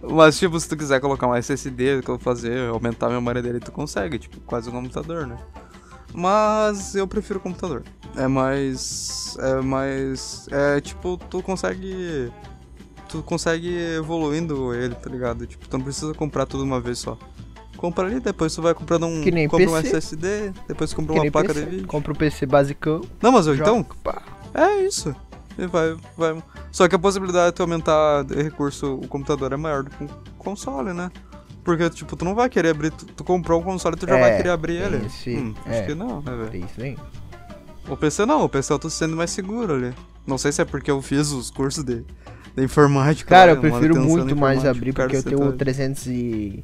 Mas, 0.02 0.38
tipo, 0.38 0.60
se 0.60 0.70
tu 0.70 0.78
quiser 0.78 1.00
colocar 1.00 1.28
um 1.28 1.36
SSD 1.36 2.02
que 2.04 2.10
eu 2.10 2.16
vou 2.16 2.20
fazer, 2.20 2.70
aumentar 2.70 3.08
a 3.08 3.10
memória 3.10 3.42
dele, 3.42 3.60
tu 3.60 3.72
consegue, 3.72 4.20
tipo, 4.20 4.40
quase 4.42 4.70
um 4.70 4.74
computador, 4.74 5.26
né? 5.26 5.38
Mas 6.14 6.96
eu 6.96 7.08
prefiro 7.08 7.40
computador. 7.40 7.84
É 8.16 8.28
mais. 8.28 9.36
É 9.40 9.62
mais. 9.62 10.48
É 10.52 10.80
tipo, 10.80 11.18
tu 11.30 11.42
consegue. 11.42 12.32
Tu 13.10 13.22
consegue 13.24 13.76
evoluindo 13.98 14.74
ele, 14.74 14.96
tá 14.96 15.10
ligado? 15.10 15.46
Tipo, 15.46 15.68
tu 15.68 15.78
não 15.78 15.84
precisa 15.84 16.14
comprar 16.14 16.46
tudo 16.46 16.64
uma 16.64 16.80
vez 16.80 17.00
só. 17.00 17.18
Compra 17.78 18.06
ali, 18.08 18.20
depois 18.22 18.54
tu 18.56 18.62
vai 18.62 18.74
comprando 18.74 19.06
um. 19.08 19.22
Que 19.22 19.32
nem 19.32 19.48
compra 19.50 19.70
um 19.70 19.74
PC. 19.82 19.88
SSD, 19.98 20.54
depois 20.68 20.92
tu 20.92 20.96
compra 20.96 21.14
Que 21.16 21.20
uma 21.22 21.32
placa 21.32 21.50
PC. 21.54 21.66
de 21.66 21.70
vídeo. 21.72 21.88
Compra 21.88 22.14
o 22.14 22.16
PC 22.16 22.46
basicão. 22.46 23.02
Não, 23.22 23.32
mas 23.34 23.48
eu, 23.48 23.56
joga, 23.56 23.70
então, 23.72 23.84
pá. 24.02 24.22
É 24.56 24.82
isso. 24.84 25.16
Vai, 25.72 25.96
vai. 26.18 26.44
Só 26.72 26.88
que 26.88 26.96
a 26.96 27.00
possibilidade 27.00 27.48
de 27.52 27.54
tu 27.54 27.64
aumentar 27.64 28.26
recurso 28.26 28.96
o 28.96 29.08
computador 29.08 29.54
é 29.54 29.58
maior 29.58 29.84
do 29.84 29.90
que 29.90 30.04
um 30.04 30.08
console, 30.38 30.92
né? 30.94 31.10
Porque, 31.64 31.90
tipo, 31.90 32.16
tu 32.16 32.26
não 32.26 32.36
vai 32.36 32.50
querer 32.50 32.70
abrir. 32.70 32.92
Tu, 32.92 33.06
tu 33.06 33.24
comprou 33.24 33.62
um 33.62 33.64
console, 33.64 33.96
tu 33.96 34.06
já 34.08 34.18
É, 34.18 34.20
vai 34.22 34.38
querer 34.38 34.50
abrir 34.50 34.76
ele. 34.76 35.06
esse- 35.06 35.36
Hum, 35.36 35.54
é. 35.66 35.80
Acho 35.80 35.88
que 35.88 35.96
não, 35.96 36.22
né, 36.22 36.32
velho? 36.36 36.50
Tem 36.50 36.62
isso 36.66 36.82
aí. 36.82 36.98
O 37.88 37.96
PC 37.96 38.26
não, 38.26 38.44
o 38.44 38.50
PC 38.50 38.74
eu 38.74 38.80
tô 38.80 38.90
sendo 38.90 39.16
mais 39.16 39.32
seguro 39.32 39.74
ali. 39.76 39.94
Não 40.28 40.38
sei 40.38 40.52
se 40.52 40.62
é 40.62 40.66
porque 40.66 40.92
eu 40.92 41.02
fiz 41.02 41.32
os 41.32 41.50
cursos 41.50 41.84
de, 41.84 42.04
de 42.56 42.64
informática. 42.64 43.30
Cara, 43.30 43.52
lá, 43.54 43.58
eu 43.58 43.62
prefiro 43.62 43.96
muito 44.02 44.36
mais 44.36 44.66
abrir 44.66 44.92
porque 44.94 45.16
eu 45.16 45.24
tenho 45.24 45.42
o 45.44 45.52
tá- 45.52 45.58
300 45.58 46.08
e... 46.08 46.64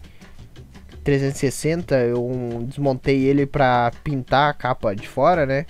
360, 1.04 1.96
eu 2.00 2.64
desmontei 2.68 3.24
ele 3.24 3.46
pra 3.48 3.92
pintar 4.04 4.50
a 4.52 4.54
capa 4.54 4.96
de 4.96 5.08
fora, 5.08 5.46
né? 5.46 5.66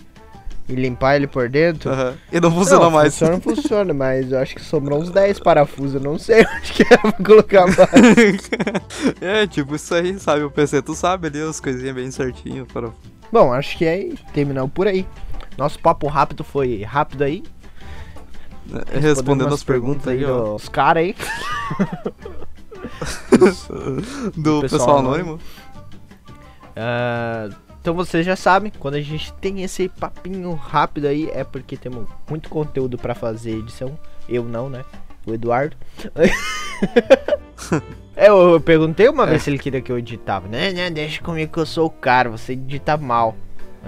E 0.69 0.75
limpar 0.75 1.15
ele 1.15 1.27
por 1.27 1.49
dentro. 1.49 1.91
E 2.31 2.39
não 2.39 2.51
funciona 2.51 2.85
não, 2.85 2.91
mais. 2.91 3.17
Funciona, 3.17 3.41
funciona, 3.41 3.93
mas 3.93 4.31
eu 4.31 4.39
acho 4.39 4.55
que 4.55 4.61
sobrou 4.61 4.99
uns 4.99 5.09
10 5.09 5.39
parafusos. 5.39 5.95
Eu 5.95 6.01
não 6.01 6.17
sei 6.17 6.45
onde 6.55 6.73
que 6.73 6.83
é 6.83 6.97
pra 6.97 7.11
colocar 7.11 7.65
mais. 7.65 8.49
é, 9.19 9.47
tipo, 9.47 9.75
isso 9.75 9.93
aí, 9.93 10.17
sabe? 10.19 10.43
O 10.43 10.51
PC, 10.51 10.81
tu 10.81 10.95
sabe 10.95 11.27
ali 11.27 11.41
as 11.41 11.59
coisinhas 11.59 11.95
bem 11.95 12.09
certinho. 12.11 12.65
Para... 12.65 12.89
Bom, 13.31 13.53
acho 13.53 13.77
que 13.77 13.85
é 13.85 14.09
terminamos 14.33 14.71
por 14.71 14.87
aí. 14.87 15.05
Nosso 15.57 15.79
papo 15.79 16.07
rápido 16.07 16.43
foi 16.43 16.83
rápido 16.83 17.23
aí. 17.23 17.43
Respondendo 18.93 19.47
umas 19.47 19.55
as 19.55 19.63
perguntas 19.63 20.07
aí, 20.07 20.23
ó. 20.23 20.53
dos 20.53 20.69
caras 20.69 21.03
aí. 21.03 21.15
Do 24.35 24.61
pessoal 24.61 24.61
pessoal 24.61 24.97
anônimo. 24.99 25.31
anônimo. 25.31 25.39
Ah, 26.75 27.49
então 27.81 27.93
vocês 27.93 28.23
já 28.25 28.35
sabem, 28.35 28.71
quando 28.79 28.93
a 28.95 29.01
gente 29.01 29.33
tem 29.33 29.63
esse 29.63 29.89
papinho 29.89 30.53
rápido 30.53 31.07
aí, 31.07 31.29
é 31.33 31.43
porque 31.43 31.75
temos 31.75 32.07
muito 32.29 32.47
conteúdo 32.49 32.97
pra 32.97 33.15
fazer 33.15 33.57
edição. 33.57 33.97
Eu 34.29 34.43
não, 34.43 34.69
né? 34.69 34.85
O 35.25 35.33
Eduardo. 35.33 35.75
Eu, 38.15 38.53
eu 38.53 38.61
perguntei 38.61 39.07
uma 39.09 39.23
É. 39.23 39.27
vez 39.27 39.43
se 39.43 39.49
ele 39.49 39.57
queria 39.57 39.81
que 39.81 39.91
eu 39.91 39.97
editava. 39.97 40.47
Né, 40.47 40.71
né, 40.71 40.89
deixa 40.89 41.21
comigo 41.21 41.51
que 41.53 41.59
eu 41.59 41.65
sou 41.65 41.87
o 41.87 41.89
cara, 41.89 42.29
você 42.29 42.53
edita 42.53 42.97
mal. 42.97 43.35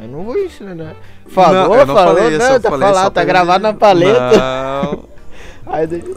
Eu 0.02 0.08
não 0.08 0.24
vou 0.24 0.38
ensinar, 0.38 0.74
né? 0.74 0.96
Falou, 1.28 1.78
Não, 1.78 1.86
não 1.86 1.94
falou, 1.96 2.16
falei 2.18 2.36
isso, 2.38 2.50
não, 2.50 2.60
tá 2.60 2.70
falei 2.70 2.88
falado, 2.88 3.14
tá 3.14 3.24
gravado 3.24 3.66
ele- 3.66 3.74
na 3.74 3.78
paleta. 3.78 4.38
Não, 4.84 5.04
Aí, 5.74 5.88
daí- 5.88 6.16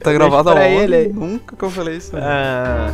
tá 0.00 0.12
gravado 0.12 0.50
aonde? 0.50 0.64
ele. 0.94 1.12
Nunca 1.12 1.54
que 1.54 1.62
eu 1.64 1.70
falei 1.70 1.96
isso. 1.98 2.12
Ah, 2.16 2.90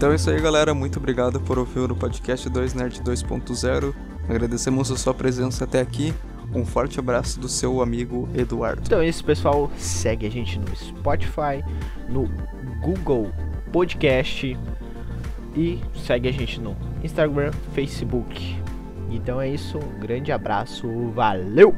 Então 0.00 0.12
é 0.12 0.14
isso 0.14 0.30
aí, 0.30 0.40
galera. 0.40 0.72
Muito 0.72 0.98
obrigado 0.98 1.38
por 1.38 1.58
ouvir 1.58 1.92
o 1.92 1.94
podcast 1.94 2.48
2 2.48 2.72
Nerd 2.72 3.02
2.0. 3.02 3.94
Agradecemos 4.26 4.90
a 4.90 4.96
sua 4.96 5.12
presença 5.12 5.64
até 5.64 5.78
aqui. 5.78 6.14
Um 6.54 6.64
forte 6.64 6.98
abraço 6.98 7.38
do 7.38 7.50
seu 7.50 7.82
amigo 7.82 8.26
Eduardo. 8.34 8.80
Então 8.82 9.02
é 9.02 9.08
isso, 9.08 9.22
pessoal. 9.22 9.70
Segue 9.76 10.26
a 10.26 10.30
gente 10.30 10.58
no 10.58 10.74
Spotify, 10.74 11.62
no 12.08 12.30
Google 12.80 13.30
Podcast 13.70 14.56
e 15.54 15.78
segue 16.06 16.30
a 16.30 16.32
gente 16.32 16.58
no 16.58 16.74
Instagram, 17.04 17.50
Facebook. 17.74 18.56
Então 19.10 19.38
é 19.38 19.50
isso, 19.50 19.76
um 19.76 20.00
grande 20.00 20.32
abraço, 20.32 20.88
valeu! 21.10 21.76